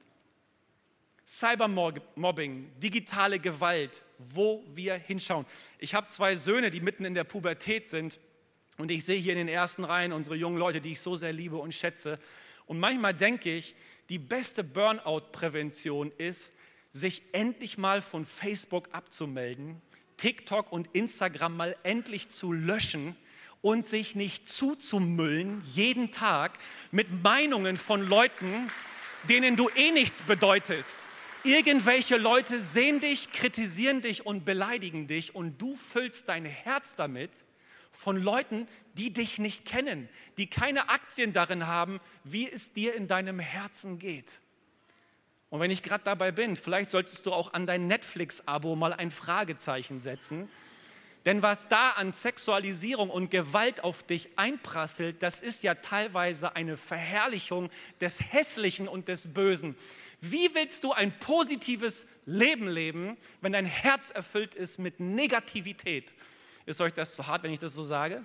Cybermobbing, 1.27 2.71
digitale 2.79 3.41
Gewalt, 3.41 4.03
wo 4.19 4.63
wir 4.69 4.95
hinschauen. 4.95 5.45
Ich 5.79 5.95
habe 5.95 6.07
zwei 6.07 6.37
Söhne, 6.37 6.71
die 6.71 6.81
mitten 6.81 7.05
in 7.05 7.15
der 7.15 7.25
Pubertät 7.25 7.89
sind 7.89 8.21
und 8.79 8.91
ich 8.91 9.05
sehe 9.05 9.19
hier 9.19 9.33
in 9.33 9.39
den 9.39 9.49
ersten 9.49 9.85
Reihen 9.85 10.13
unsere 10.13 10.37
jungen 10.37 10.59
Leute, 10.59 10.81
die 10.81 10.93
ich 10.93 11.01
so 11.01 11.17
sehr 11.17 11.33
liebe 11.33 11.57
und 11.57 11.73
schätze. 11.73 12.19
Und 12.67 12.79
manchmal 12.79 13.15
denke 13.15 13.55
ich, 13.55 13.75
die 14.09 14.19
beste 14.19 14.63
Burnout-Prävention 14.63 16.13
ist, 16.19 16.53
sich 16.93 17.23
endlich 17.33 17.79
mal 17.79 18.03
von 18.03 18.25
Facebook 18.25 18.89
abzumelden, 18.93 19.81
TikTok 20.17 20.73
und 20.73 20.89
Instagram 20.93 21.57
mal 21.57 21.77
endlich 21.83 22.29
zu 22.29 22.53
löschen 22.53 23.17
und 23.61 23.85
sich 23.85 24.15
nicht 24.15 24.49
zuzumüllen 24.49 25.63
jeden 25.75 26.13
Tag 26.13 26.59
mit 26.91 27.23
Meinungen 27.23 27.77
von 27.77 28.07
Leuten, 28.07 28.71
denen 29.29 29.57
du 29.57 29.69
eh 29.71 29.91
nichts 29.91 30.23
bedeutest. 30.23 30.99
Irgendwelche 31.45 32.17
Leute 32.17 32.61
sehen 32.61 33.01
dich, 33.01 33.33
kritisieren 33.33 34.01
dich 34.01 34.25
und 34.27 34.45
beleidigen 34.45 35.07
dich 35.07 35.35
und 35.35 35.61
du 35.61 35.77
füllst 35.77 36.29
dein 36.29 36.45
Herz 36.45 36.97
damit 36.97 37.31
von 37.99 38.23
Leuten, 38.23 38.67
die 38.95 39.13
dich 39.13 39.39
nicht 39.39 39.65
kennen, 39.65 40.09
die 40.39 40.49
keine 40.49 40.89
Aktien 40.89 41.33
darin 41.33 41.67
haben, 41.67 42.01
wie 42.25 42.51
es 42.51 42.73
dir 42.73 42.95
in 42.95 43.09
deinem 43.09 43.39
Herzen 43.39 43.99
geht. 43.99 44.41
Und 45.51 45.61
wenn 45.61 45.71
ich 45.71 45.83
gerade 45.83 46.05
dabei 46.05 46.33
bin, 46.33 46.57
vielleicht 46.57 46.91
solltest 46.91 47.25
du 47.27 47.33
auch 47.33 47.53
an 47.53 47.67
dein 47.67 47.87
Netflix-Abo 47.87 48.77
mal 48.77 48.93
ein 48.93 49.11
Fragezeichen 49.11 50.01
setzen. 50.01 50.49
Denn 51.25 51.43
was 51.43 51.69
da 51.69 51.91
an 51.91 52.13
Sexualisierung 52.13 53.11
und 53.11 53.31
Gewalt 53.31 53.83
auf 53.83 54.05
dich 54.05 54.31
einprasselt, 54.37 55.23
das 55.23 55.41
ist 55.41 55.63
ja 55.65 55.75
teilweise 55.75 56.55
eine 56.55 56.77
Verherrlichung 56.77 57.71
des 58.01 58.21
Hässlichen 58.33 58.87
und 58.87 59.09
des 59.09 59.35
Bösen. 59.35 59.77
Wie 60.21 60.55
willst 60.55 60.85
du 60.85 60.93
ein 60.93 61.19
positives 61.19 62.07
Leben 62.27 62.69
leben, 62.69 63.17
wenn 63.41 63.53
dein 63.53 63.67
Herz 63.67 64.11
erfüllt 64.11 64.55
ist 64.55 64.79
mit 64.79 65.01
Negativität 65.01 66.15
ist 66.67 66.81
euch 66.81 66.93
das 66.93 67.15
zu 67.15 67.27
hart, 67.27 67.43
wenn 67.43 67.53
ich 67.53 67.61
das 67.61 67.73
so 67.73 67.83
sage? 67.83 68.25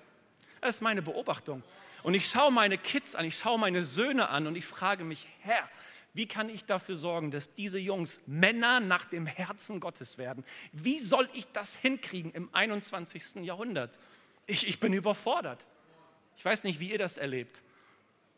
Das 0.59 0.75
ist 0.75 0.81
meine 0.81 1.01
Beobachtung. 1.01 1.63
Und 2.03 2.15
ich 2.15 2.27
schaue 2.27 2.51
meine 2.51 2.77
Kids 2.77 3.15
an, 3.15 3.25
ich 3.25 3.37
schaue 3.37 3.59
meine 3.59 3.83
Söhne 3.83 4.29
an 4.29 4.47
und 4.47 4.55
ich 4.55 4.65
frage 4.65 5.03
mich, 5.03 5.27
Herr, 5.41 5.69
wie 6.13 6.25
kann 6.25 6.49
ich 6.49 6.65
dafür 6.65 6.95
sorgen, 6.95 7.31
dass 7.31 7.53
diese 7.53 7.79
Jungs 7.79 8.19
Männer 8.25 8.79
nach 8.79 9.05
dem 9.05 9.25
Herzen 9.25 9.79
Gottes 9.79 10.17
werden? 10.17 10.43
Wie 10.73 10.99
soll 10.99 11.29
ich 11.33 11.47
das 11.53 11.75
hinkriegen 11.75 12.31
im 12.31 12.49
21. 12.53 13.35
Jahrhundert? 13.43 13.97
Ich, 14.45 14.67
ich 14.67 14.79
bin 14.79 14.91
überfordert. 14.91 15.65
Ich 16.35 16.43
weiß 16.43 16.63
nicht, 16.63 16.79
wie 16.79 16.91
ihr 16.91 16.97
das 16.97 17.17
erlebt. 17.17 17.61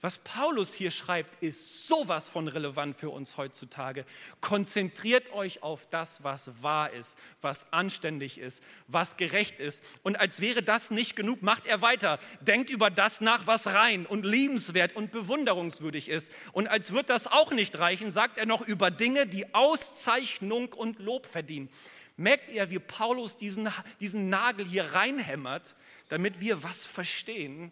Was 0.03 0.17
Paulus 0.17 0.73
hier 0.73 0.91
schreibt, 0.91 1.41
ist 1.41 1.87
sowas 1.87 2.27
von 2.27 2.49
relevant 2.49 2.97
für 2.97 3.09
uns 3.09 3.37
heutzutage. 3.37 4.03
Konzentriert 4.41 5.31
euch 5.31 5.63
auf 5.63 5.87
das, 5.89 6.25
was 6.25 6.61
wahr 6.61 6.91
ist, 6.91 7.17
was 7.41 7.71
anständig 7.71 8.37
ist, 8.37 8.61
was 8.89 9.15
gerecht 9.15 9.61
ist. 9.61 9.81
Und 10.03 10.19
als 10.19 10.41
wäre 10.41 10.61
das 10.61 10.91
nicht 10.91 11.15
genug, 11.15 11.41
macht 11.41 11.67
er 11.67 11.81
weiter. 11.81 12.19
Denkt 12.41 12.69
über 12.69 12.89
das 12.89 13.21
nach, 13.21 13.47
was 13.47 13.67
rein 13.67 14.05
und 14.05 14.25
liebenswert 14.25 14.93
und 14.93 15.13
bewunderungswürdig 15.13 16.09
ist. 16.09 16.33
Und 16.51 16.67
als 16.67 16.91
wird 16.91 17.09
das 17.09 17.27
auch 17.27 17.53
nicht 17.53 17.79
reichen, 17.79 18.11
sagt 18.11 18.37
er 18.37 18.45
noch 18.45 18.67
über 18.67 18.91
Dinge, 18.91 19.25
die 19.25 19.55
Auszeichnung 19.55 20.73
und 20.73 20.99
Lob 20.99 21.27
verdienen. 21.27 21.69
Merkt 22.17 22.51
ihr, 22.51 22.69
wie 22.69 22.79
Paulus 22.79 23.37
diesen, 23.37 23.69
diesen 24.01 24.27
Nagel 24.27 24.65
hier 24.65 24.83
reinhämmert, 24.83 25.75
damit 26.09 26.41
wir 26.41 26.61
was 26.61 26.83
verstehen? 26.83 27.71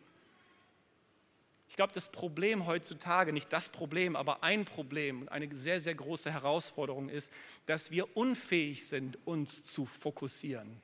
Ich 1.71 1.77
glaube, 1.77 1.93
das 1.93 2.09
Problem 2.09 2.65
heutzutage, 2.65 3.31
nicht 3.31 3.53
das 3.53 3.69
Problem, 3.69 4.17
aber 4.17 4.43
ein 4.43 4.65
Problem 4.65 5.21
und 5.21 5.29
eine 5.29 5.55
sehr, 5.55 5.79
sehr 5.79 5.95
große 5.95 6.29
Herausforderung 6.29 7.07
ist, 7.07 7.31
dass 7.65 7.91
wir 7.91 8.17
unfähig 8.17 8.85
sind, 8.85 9.17
uns 9.23 9.63
zu 9.63 9.85
fokussieren. 9.85 10.81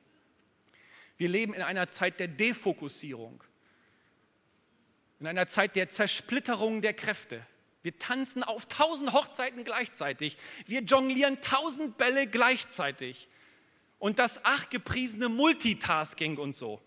Wir 1.18 1.28
leben 1.28 1.52
in 1.52 1.60
einer 1.60 1.88
Zeit 1.88 2.18
der 2.18 2.28
Defokussierung, 2.28 3.44
in 5.20 5.26
einer 5.26 5.46
Zeit 5.46 5.76
der 5.76 5.90
Zersplitterung 5.90 6.80
der 6.80 6.94
Kräfte. 6.94 7.44
Wir 7.82 7.98
tanzen 7.98 8.42
auf 8.42 8.64
tausend 8.64 9.12
Hochzeiten 9.12 9.64
gleichzeitig. 9.64 10.38
Wir 10.64 10.80
jonglieren 10.80 11.42
tausend 11.42 11.98
Bälle 11.98 12.26
gleichzeitig. 12.26 13.28
Und 13.98 14.18
das 14.18 14.40
ach 14.42 14.70
gepriesene 14.70 15.28
Multitasking 15.28 16.38
und 16.38 16.56
so. 16.56 16.80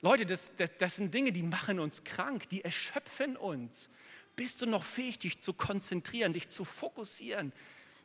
Leute, 0.00 0.26
das, 0.26 0.54
das, 0.56 0.70
das 0.78 0.96
sind 0.96 1.12
Dinge, 1.12 1.32
die 1.32 1.42
machen 1.42 1.80
uns 1.80 2.04
krank, 2.04 2.48
die 2.50 2.62
erschöpfen 2.62 3.36
uns. 3.36 3.90
Bist 4.36 4.62
du 4.62 4.66
noch 4.66 4.84
fähig, 4.84 5.18
dich 5.18 5.40
zu 5.40 5.52
konzentrieren, 5.52 6.32
dich 6.32 6.48
zu 6.48 6.64
fokussieren, 6.64 7.52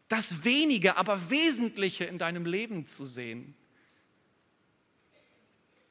das 0.09 0.43
Wenige, 0.43 0.97
aber 0.97 1.29
Wesentliche 1.29 2.05
in 2.05 2.17
deinem 2.17 2.45
Leben 2.45 2.87
zu 2.87 3.05
sehen? 3.05 3.55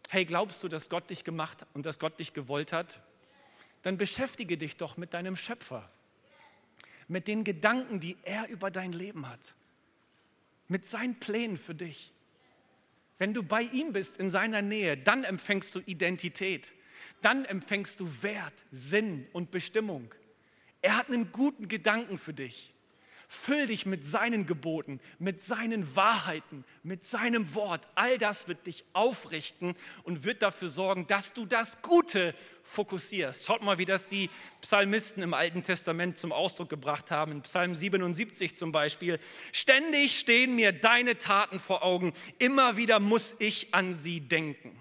Hey, 0.08 0.24
glaubst 0.24 0.62
du, 0.62 0.68
dass 0.68 0.88
Gott 0.88 1.08
dich 1.08 1.24
gemacht 1.24 1.58
und 1.74 1.86
dass 1.86 1.98
Gott 1.98 2.18
dich 2.18 2.34
gewollt 2.34 2.72
hat? 2.72 3.00
Dann 3.82 3.96
beschäftige 3.96 4.58
dich 4.58 4.76
doch 4.76 4.96
mit 4.96 5.14
deinem 5.14 5.36
Schöpfer, 5.36 5.90
mit 7.08 7.28
den 7.28 7.44
Gedanken, 7.44 8.00
die 8.00 8.16
er 8.22 8.48
über 8.48 8.70
dein 8.70 8.92
Leben 8.92 9.28
hat, 9.28 9.54
mit 10.68 10.86
seinen 10.86 11.18
Plänen 11.18 11.56
für 11.56 11.74
dich. 11.74 12.12
Wenn 13.22 13.34
du 13.34 13.44
bei 13.44 13.62
ihm 13.62 13.92
bist, 13.92 14.16
in 14.16 14.30
seiner 14.30 14.62
Nähe, 14.62 14.96
dann 14.96 15.22
empfängst 15.22 15.76
du 15.76 15.80
Identität. 15.86 16.72
Dann 17.20 17.44
empfängst 17.44 18.00
du 18.00 18.10
Wert, 18.20 18.52
Sinn 18.72 19.28
und 19.32 19.52
Bestimmung. 19.52 20.12
Er 20.80 20.96
hat 20.96 21.06
einen 21.06 21.30
guten 21.30 21.68
Gedanken 21.68 22.18
für 22.18 22.34
dich. 22.34 22.74
Füll 23.28 23.68
dich 23.68 23.86
mit 23.86 24.04
seinen 24.04 24.44
Geboten, 24.44 24.98
mit 25.20 25.40
seinen 25.40 25.94
Wahrheiten, 25.94 26.64
mit 26.82 27.06
seinem 27.06 27.54
Wort. 27.54 27.88
All 27.94 28.18
das 28.18 28.48
wird 28.48 28.66
dich 28.66 28.84
aufrichten 28.92 29.76
und 30.02 30.24
wird 30.24 30.42
dafür 30.42 30.68
sorgen, 30.68 31.06
dass 31.06 31.32
du 31.32 31.46
das 31.46 31.80
Gute 31.80 32.34
fokussierst. 32.62 33.46
Schaut 33.46 33.62
mal, 33.62 33.78
wie 33.78 33.84
das 33.84 34.08
die 34.08 34.30
Psalmisten 34.60 35.22
im 35.22 35.34
Alten 35.34 35.62
Testament 35.62 36.18
zum 36.18 36.32
Ausdruck 36.32 36.68
gebracht 36.68 37.10
haben. 37.10 37.32
In 37.32 37.42
Psalm 37.42 37.74
77 37.74 38.56
zum 38.56 38.72
Beispiel. 38.72 39.18
Ständig 39.52 40.18
stehen 40.18 40.56
mir 40.56 40.72
deine 40.72 41.18
Taten 41.18 41.60
vor 41.60 41.82
Augen. 41.82 42.12
Immer 42.38 42.76
wieder 42.76 43.00
muss 43.00 43.36
ich 43.38 43.74
an 43.74 43.94
sie 43.94 44.20
denken. 44.20 44.78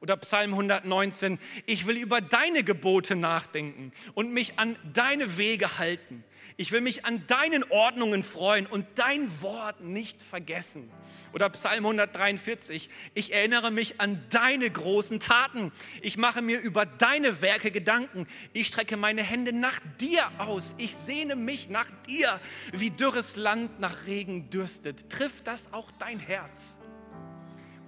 Oder 0.00 0.16
Psalm 0.18 0.52
119. 0.52 1.38
Ich 1.64 1.86
will 1.86 1.96
über 1.96 2.20
deine 2.20 2.62
Gebote 2.62 3.16
nachdenken 3.16 3.92
und 4.14 4.32
mich 4.32 4.58
an 4.58 4.78
deine 4.92 5.36
Wege 5.36 5.78
halten. 5.78 6.22
Ich 6.58 6.72
will 6.72 6.80
mich 6.80 7.04
an 7.04 7.26
deinen 7.26 7.64
Ordnungen 7.70 8.22
freuen 8.22 8.66
und 8.66 8.86
dein 8.94 9.42
Wort 9.42 9.82
nicht 9.82 10.22
vergessen. 10.22 10.90
Oder 11.32 11.50
Psalm 11.50 11.84
143, 11.84 12.88
ich 13.14 13.32
erinnere 13.32 13.70
mich 13.70 14.00
an 14.00 14.22
deine 14.30 14.70
großen 14.70 15.20
Taten. 15.20 15.72
Ich 16.02 16.16
mache 16.16 16.42
mir 16.42 16.60
über 16.60 16.86
deine 16.86 17.40
Werke 17.40 17.70
Gedanken. 17.70 18.26
Ich 18.52 18.68
strecke 18.68 18.96
meine 18.96 19.22
Hände 19.22 19.52
nach 19.52 19.80
dir 20.00 20.30
aus. 20.38 20.74
Ich 20.78 20.96
sehne 20.96 21.36
mich 21.36 21.68
nach 21.68 21.90
dir, 22.06 22.40
wie 22.72 22.90
dürres 22.90 23.36
Land 23.36 23.80
nach 23.80 24.06
Regen 24.06 24.50
dürstet. 24.50 25.10
Trifft 25.10 25.46
das 25.46 25.72
auch 25.72 25.90
dein 25.92 26.18
Herz? 26.18 26.78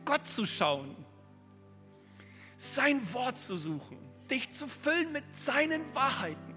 Gott 0.05 0.27
zu 0.27 0.47
schauen, 0.47 0.97
sein 2.57 3.01
Wort 3.13 3.39
zu 3.39 3.57
suchen, 3.57 3.99
dich 4.31 4.51
zu 4.53 4.67
füllen 4.67 5.13
mit 5.13 5.25
seinen 5.37 5.95
Wahrheiten. 5.95 6.55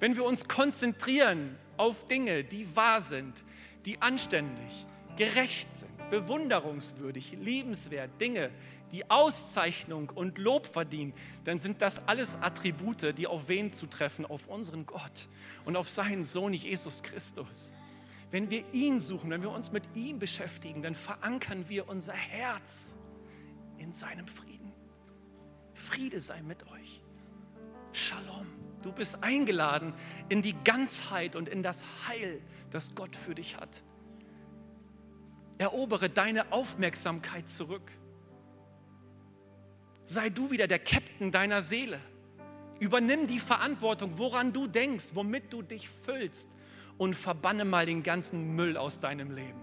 Wenn 0.00 0.16
wir 0.16 0.24
uns 0.24 0.48
konzentrieren 0.48 1.58
auf 1.76 2.06
Dinge, 2.06 2.44
die 2.44 2.74
wahr 2.76 3.00
sind, 3.00 3.44
die 3.86 4.00
anständig, 4.00 4.86
gerecht 5.16 5.74
sind, 5.74 6.10
bewunderungswürdig, 6.10 7.32
liebenswert, 7.40 8.10
Dinge, 8.20 8.50
die 8.92 9.10
Auszeichnung 9.10 10.10
und 10.10 10.38
Lob 10.38 10.66
verdienen, 10.66 11.12
dann 11.44 11.58
sind 11.58 11.82
das 11.82 12.06
alles 12.06 12.36
Attribute, 12.36 13.16
die 13.18 13.26
auf 13.26 13.48
wen 13.48 13.72
zutreffen? 13.72 14.24
Auf 14.24 14.46
unseren 14.46 14.86
Gott 14.86 15.28
und 15.64 15.76
auf 15.76 15.88
seinen 15.88 16.24
Sohn 16.24 16.52
Jesus 16.52 17.02
Christus. 17.02 17.74
Wenn 18.30 18.50
wir 18.50 18.64
ihn 18.72 19.00
suchen, 19.00 19.30
wenn 19.30 19.42
wir 19.42 19.50
uns 19.50 19.72
mit 19.72 19.84
ihm 19.94 20.18
beschäftigen, 20.18 20.82
dann 20.82 20.94
verankern 20.94 21.68
wir 21.68 21.88
unser 21.88 22.14
Herz 22.14 22.96
in 23.78 23.92
seinem 23.92 24.26
Frieden. 24.26 24.72
Friede 25.74 26.20
sei 26.20 26.42
mit 26.42 26.64
euch. 26.72 27.02
Shalom. 27.92 28.46
Du 28.82 28.92
bist 28.92 29.22
eingeladen 29.22 29.94
in 30.28 30.42
die 30.42 30.54
Ganzheit 30.64 31.36
und 31.36 31.48
in 31.48 31.62
das 31.62 31.84
Heil, 32.06 32.40
das 32.70 32.94
Gott 32.94 33.16
für 33.16 33.34
dich 33.34 33.56
hat. 33.56 33.82
Erobere 35.58 36.10
deine 36.10 36.52
Aufmerksamkeit 36.52 37.48
zurück. 37.48 37.90
Sei 40.06 40.28
du 40.28 40.50
wieder 40.50 40.66
der 40.66 40.78
Captain 40.78 41.30
deiner 41.30 41.62
Seele. 41.62 42.00
Übernimm 42.80 43.26
die 43.26 43.38
Verantwortung, 43.38 44.18
woran 44.18 44.52
du 44.52 44.66
denkst, 44.66 45.10
womit 45.14 45.52
du 45.52 45.62
dich 45.62 45.88
füllst 46.04 46.48
und 46.98 47.14
verbanne 47.14 47.64
mal 47.64 47.86
den 47.86 48.02
ganzen 48.02 48.54
Müll 48.56 48.76
aus 48.76 48.98
deinem 48.98 49.30
Leben. 49.30 49.60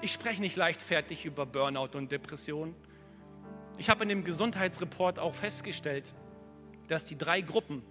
Ich 0.00 0.12
spreche 0.12 0.40
nicht 0.40 0.56
leichtfertig 0.56 1.24
über 1.24 1.46
Burnout 1.46 1.96
und 1.96 2.10
Depression. 2.10 2.74
Ich 3.78 3.88
habe 3.88 4.02
in 4.02 4.08
dem 4.08 4.24
Gesundheitsreport 4.24 5.18
auch 5.18 5.34
festgestellt, 5.34 6.12
dass 6.88 7.04
die 7.04 7.16
drei 7.16 7.40
Gruppen, 7.40 7.82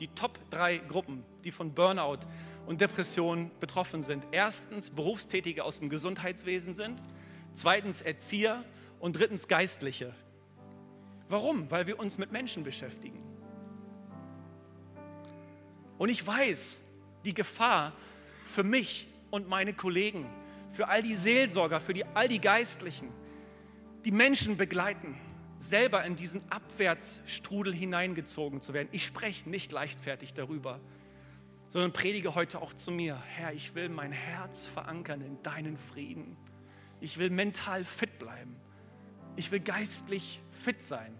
die 0.00 0.08
Top 0.08 0.38
drei 0.50 0.78
Gruppen, 0.78 1.24
die 1.44 1.50
von 1.50 1.74
Burnout 1.74 2.20
und 2.68 2.82
Depressionen 2.82 3.50
betroffen 3.60 4.02
sind. 4.02 4.26
Erstens 4.30 4.90
Berufstätige 4.90 5.64
aus 5.64 5.78
dem 5.78 5.88
Gesundheitswesen 5.88 6.74
sind, 6.74 7.02
zweitens 7.54 8.02
Erzieher 8.02 8.62
und 9.00 9.18
drittens 9.18 9.48
Geistliche. 9.48 10.14
Warum? 11.30 11.70
Weil 11.70 11.86
wir 11.86 11.98
uns 11.98 12.18
mit 12.18 12.30
Menschen 12.30 12.64
beschäftigen. 12.64 13.22
Und 15.96 16.10
ich 16.10 16.26
weiß, 16.26 16.82
die 17.24 17.32
Gefahr 17.32 17.94
für 18.44 18.64
mich 18.64 19.08
und 19.30 19.48
meine 19.48 19.72
Kollegen, 19.72 20.26
für 20.72 20.88
all 20.88 21.02
die 21.02 21.14
Seelsorger, 21.14 21.80
für 21.80 21.94
die, 21.94 22.04
all 22.12 22.28
die 22.28 22.40
Geistlichen, 22.40 23.08
die 24.04 24.12
Menschen 24.12 24.58
begleiten, 24.58 25.18
selber 25.58 26.04
in 26.04 26.16
diesen 26.16 26.42
Abwärtsstrudel 26.52 27.74
hineingezogen 27.74 28.60
zu 28.60 28.74
werden. 28.74 28.90
Ich 28.92 29.06
spreche 29.06 29.48
nicht 29.48 29.72
leichtfertig 29.72 30.34
darüber 30.34 30.80
sondern 31.68 31.92
predige 31.92 32.34
heute 32.34 32.60
auch 32.60 32.72
zu 32.72 32.90
mir, 32.90 33.20
Herr, 33.36 33.52
ich 33.52 33.74
will 33.74 33.88
mein 33.88 34.12
Herz 34.12 34.64
verankern 34.66 35.20
in 35.20 35.42
deinen 35.42 35.76
Frieden. 35.76 36.36
Ich 37.00 37.18
will 37.18 37.30
mental 37.30 37.84
fit 37.84 38.18
bleiben. 38.18 38.56
Ich 39.36 39.52
will 39.52 39.60
geistlich 39.60 40.40
fit 40.64 40.82
sein. 40.82 41.14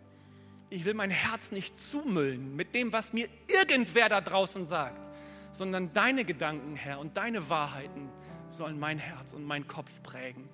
Ich 0.71 0.85
will 0.85 0.95
mein 0.95 1.11
Herz 1.11 1.53
nicht 1.53 1.79
zumüllen 1.79 2.57
mit 2.57 2.75
dem, 2.75 2.93
was 2.93 3.13
mir 3.13 3.29
irgendwer 3.47 4.09
da 4.09 4.21
draußen 4.21 4.67
sagt, 4.67 5.09
sondern 5.53 5.93
deine 5.93 6.25
Gedanken, 6.25 6.77
Herr, 6.77 6.99
und 6.99 7.17
deine 7.17 7.49
Wahrheiten 7.49 8.09
sollen 8.49 8.79
mein 8.79 8.99
Herz 8.99 9.33
und 9.33 9.45
mein 9.45 9.67
Kopf 9.67 9.91
prägen. 10.03 10.49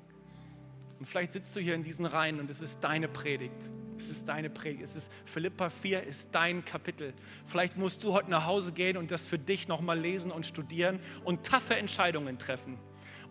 Und 0.99 1.07
vielleicht 1.07 1.33
sitzt 1.33 1.55
du 1.57 1.61
hier 1.61 1.75
in 1.75 1.83
diesen 1.83 2.07
Reihen 2.07 2.39
und 2.41 2.51
es 2.51 2.61
ist 2.61 2.81
deine 2.83 3.09
Predigt. 3.09 3.61
Es 3.99 4.09
ist 4.09 4.29
deine 4.29 4.51
Predigt. 4.51 4.83
Es 4.83 4.95
ist 4.95 5.13
Philippa 5.25 5.71
4 5.71 6.03
ist 6.03 6.31
dein 6.33 6.65
Kapitel. 6.65 7.15
Vielleicht 7.47 7.77
musst 7.77 8.03
du 8.03 8.13
heute 8.13 8.31
nach 8.31 8.47
Hause 8.47 8.73
gehen 8.73 8.97
und 8.97 9.11
das 9.11 9.27
für 9.27 9.39
dich 9.39 9.69
nochmal 9.69 9.99
lesen 9.99 10.33
und 10.33 10.47
studieren 10.47 11.01
und 11.25 11.45
taffe 11.45 11.77
Entscheidungen 11.77 12.39
treffen. 12.39 12.79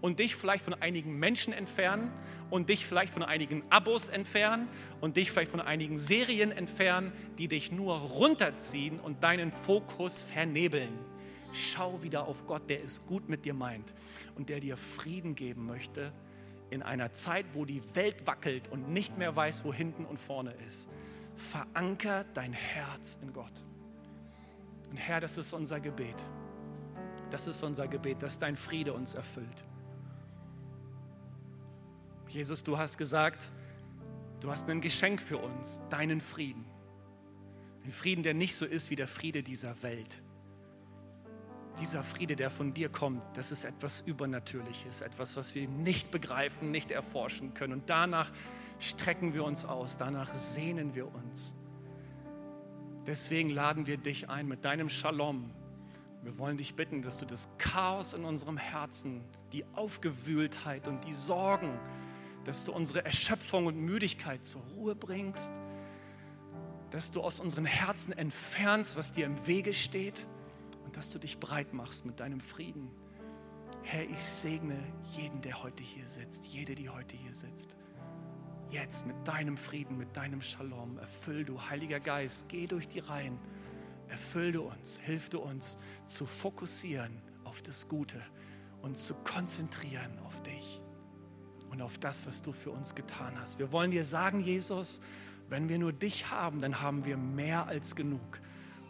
Und 0.02 0.20
dich 0.20 0.36
vielleicht 0.36 0.66
von 0.66 0.74
einigen 0.74 1.18
Menschen 1.18 1.54
entfernen 1.54 2.12
und 2.50 2.68
dich 2.68 2.86
vielleicht 2.86 3.14
von 3.14 3.24
einigen 3.24 3.64
Abos 3.70 4.10
entfernen 4.10 4.68
und 5.00 5.16
dich 5.16 5.32
vielleicht 5.32 5.52
von 5.52 5.62
einigen 5.62 5.98
Serien 5.98 6.52
entfernen, 6.52 7.14
die 7.38 7.48
dich 7.48 7.72
nur 7.72 7.96
runterziehen 7.96 9.00
und 9.00 9.24
deinen 9.24 9.52
Fokus 9.52 10.22
vernebeln. 10.22 10.92
Schau 11.54 12.04
wieder 12.04 12.28
auf 12.28 12.46
Gott, 12.48 12.70
der 12.70 12.84
es 12.84 13.06
gut 13.06 13.30
mit 13.30 13.46
dir 13.46 13.54
meint 13.54 13.94
und 14.36 14.50
der 14.50 14.60
dir 14.60 14.76
Frieden 14.76 15.36
geben 15.36 15.66
möchte 15.66 16.12
in 16.74 16.82
einer 16.82 17.14
Zeit, 17.14 17.46
wo 17.54 17.66
die 17.66 17.82
Welt 17.96 18.28
wackelt 18.28 18.68
und 18.68 18.90
nicht 18.90 19.18
mehr 19.18 19.36
weiß, 19.36 19.64
wo 19.64 19.74
hinten 19.74 20.06
und 20.06 20.18
vorne 20.18 20.52
ist. 20.68 20.90
Veranker 21.36 22.26
dein 22.34 22.54
Herz 22.54 23.18
in 23.22 23.32
Gott. 23.32 23.64
Und 24.90 24.98
Herr, 24.98 25.20
das 25.20 25.38
ist 25.38 25.54
unser 25.54 25.80
Gebet. 25.80 26.16
Das 27.30 27.48
ist 27.48 27.64
unser 27.64 27.88
Gebet, 27.88 28.22
dass 28.22 28.38
dein 28.38 28.56
Friede 28.56 28.94
uns 28.94 29.16
erfüllt. 29.16 29.64
Jesus, 32.28 32.64
du 32.64 32.78
hast 32.78 32.98
gesagt, 32.98 33.50
du 34.40 34.52
hast 34.52 34.70
ein 34.70 34.82
Geschenk 34.82 35.22
für 35.22 35.38
uns, 35.38 35.82
deinen 35.90 36.20
Frieden. 36.20 36.66
Ein 37.84 37.92
Frieden, 37.92 38.24
der 38.24 38.34
nicht 38.34 38.56
so 38.56 38.66
ist 38.66 38.90
wie 38.90 38.96
der 38.96 39.08
Friede 39.08 39.44
dieser 39.44 39.82
Welt. 39.84 40.22
Dieser 41.80 42.04
Friede, 42.04 42.36
der 42.36 42.50
von 42.50 42.74
dir 42.74 42.90
kommt, 42.90 43.22
das 43.36 43.52
ist 43.52 43.64
etwas 43.64 44.02
Übernatürliches, 44.02 45.02
etwas, 45.02 45.36
was 45.36 45.56
wir 45.56 45.68
nicht 45.68 46.12
begreifen, 46.12 46.72
nicht 46.72 46.92
erforschen 46.92 47.54
können. 47.54 47.74
Und 47.74 47.90
danach 47.90 48.32
strecken 48.80 49.34
wir 49.34 49.44
uns 49.44 49.66
aus, 49.66 49.98
danach 49.98 50.34
sehnen 50.34 50.94
wir 50.94 51.14
uns. 51.14 51.56
Deswegen 53.08 53.50
laden 53.50 53.88
wir 53.88 53.98
dich 53.98 54.30
ein 54.30 54.48
mit 54.48 54.64
deinem 54.66 54.90
Shalom. 54.90 55.50
Wir 56.22 56.38
wollen 56.38 56.58
dich 56.58 56.76
bitten, 56.76 57.02
dass 57.02 57.18
du 57.18 57.26
das 57.26 57.50
Chaos 57.58 58.14
in 58.14 58.24
unserem 58.24 58.58
Herzen, 58.58 59.22
die 59.52 59.66
Aufgewühltheit 59.74 60.88
und 60.88 61.04
die 61.06 61.14
Sorgen, 61.14 61.78
dass 62.46 62.66
du 62.66 62.72
unsere 62.72 63.04
Erschöpfung 63.04 63.66
und 63.66 63.78
Müdigkeit 63.78 64.46
zur 64.46 64.62
Ruhe 64.76 64.96
bringst, 64.96 65.60
dass 66.92 67.12
du 67.12 67.22
aus 67.22 67.40
unseren 67.40 67.66
Herzen 67.66 68.14
entfernst, 68.14 68.96
was 68.96 69.12
dir 69.12 69.26
im 69.26 69.48
Wege 69.48 69.74
steht 69.74 70.26
dass 70.98 71.10
du 71.10 71.20
dich 71.20 71.40
breit 71.40 71.74
machst 71.74 72.06
mit 72.06 72.20
deinem 72.20 72.40
Frieden. 72.40 72.90
Herr, 73.82 74.10
ich 74.10 74.24
segne 74.24 74.78
jeden, 75.16 75.42
der 75.42 75.62
heute 75.62 75.84
hier 75.84 76.08
sitzt, 76.08 76.46
jede, 76.46 76.76
die 76.76 76.90
heute 76.90 77.18
hier 77.18 77.34
sitzt. 77.34 77.76
Jetzt 78.70 79.06
mit 79.06 79.16
deinem 79.28 79.58
Frieden, 79.58 79.98
mit 79.98 80.16
deinem 80.16 80.42
Shalom, 80.42 80.98
erfüll 80.98 81.46
du, 81.46 81.60
Heiliger 81.62 82.00
Geist, 82.00 82.48
geh 82.50 82.66
durch 82.66 82.88
die 82.88 83.00
Reihen, 83.00 83.38
erfüll 84.08 84.52
du 84.52 84.64
uns, 84.64 85.00
hilf 85.00 85.30
du 85.30 85.40
uns 85.40 85.78
zu 86.08 86.26
fokussieren 86.26 87.22
auf 87.44 87.62
das 87.62 87.88
Gute 87.88 88.22
und 88.82 88.98
zu 88.98 89.14
konzentrieren 89.16 90.18
auf 90.20 90.42
dich 90.44 90.82
und 91.70 91.82
auf 91.82 91.98
das, 91.98 92.26
was 92.26 92.42
du 92.42 92.52
für 92.52 92.72
uns 92.72 92.96
getan 92.96 93.40
hast. 93.40 93.60
Wir 93.60 93.72
wollen 93.72 93.92
dir 93.92 94.06
sagen, 94.06 94.40
Jesus, 94.40 95.02
wenn 95.50 95.70
wir 95.70 95.78
nur 95.78 95.94
dich 95.94 96.30
haben, 96.32 96.62
dann 96.62 96.82
haben 96.82 97.06
wir 97.06 97.18
mehr 97.18 97.68
als 97.68 97.96
genug, 97.96 98.40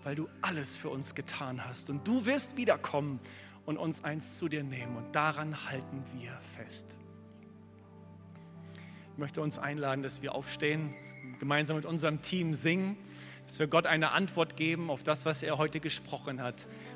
weil 0.04 0.16
du 0.16 0.30
alles 0.42 0.76
für 0.76 0.90
uns 0.90 1.16
getan 1.16 1.66
hast. 1.66 1.90
Und 1.90 2.08
du 2.08 2.26
wirst 2.26 2.58
wiederkommen 2.58 3.20
und 3.66 3.78
uns 3.78 4.04
eins 4.04 4.38
zu 4.38 4.50
dir 4.50 4.64
nehmen. 4.64 4.98
Und 4.98 5.16
daran 5.16 5.70
halten 5.70 6.04
wir 6.14 6.32
fest. 6.56 6.98
Ich 9.14 9.18
möchte 9.18 9.42
uns 9.42 9.60
einladen, 9.60 10.02
dass 10.02 10.22
wir 10.22 10.34
aufstehen, 10.34 10.94
gemeinsam 11.40 11.76
mit 11.76 11.86
unserem 11.86 12.22
Team 12.22 12.54
singen, 12.56 12.98
dass 13.46 13.60
wir 13.60 13.68
Gott 13.68 13.86
eine 13.86 14.12
Antwort 14.12 14.58
geben 14.58 14.90
auf 14.90 15.04
das, 15.04 15.26
was 15.26 15.44
er 15.44 15.58
heute 15.58 15.80
gesprochen 15.80 16.42
hat. 16.42 16.56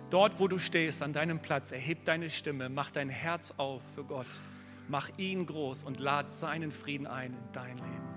Dort, 0.10 0.40
wo 0.40 0.48
du 0.48 0.58
stehst, 0.58 1.04
an 1.04 1.14
deinem 1.14 1.40
Platz, 1.40 1.72
erheb 1.72 2.06
deine 2.06 2.30
Stimme, 2.30 2.70
mach 2.70 2.90
dein 2.90 3.10
Herz 3.10 3.54
auf 3.58 3.82
für 3.96 4.04
Gott. 4.04 4.28
Mach 4.88 5.10
ihn 5.18 5.46
groß 5.46 5.84
und 5.84 6.00
lad 6.00 6.32
seinen 6.32 6.72
Frieden 6.72 7.08
ein 7.08 7.34
in 7.34 7.52
dein 7.54 7.78
Leben. 7.78 8.17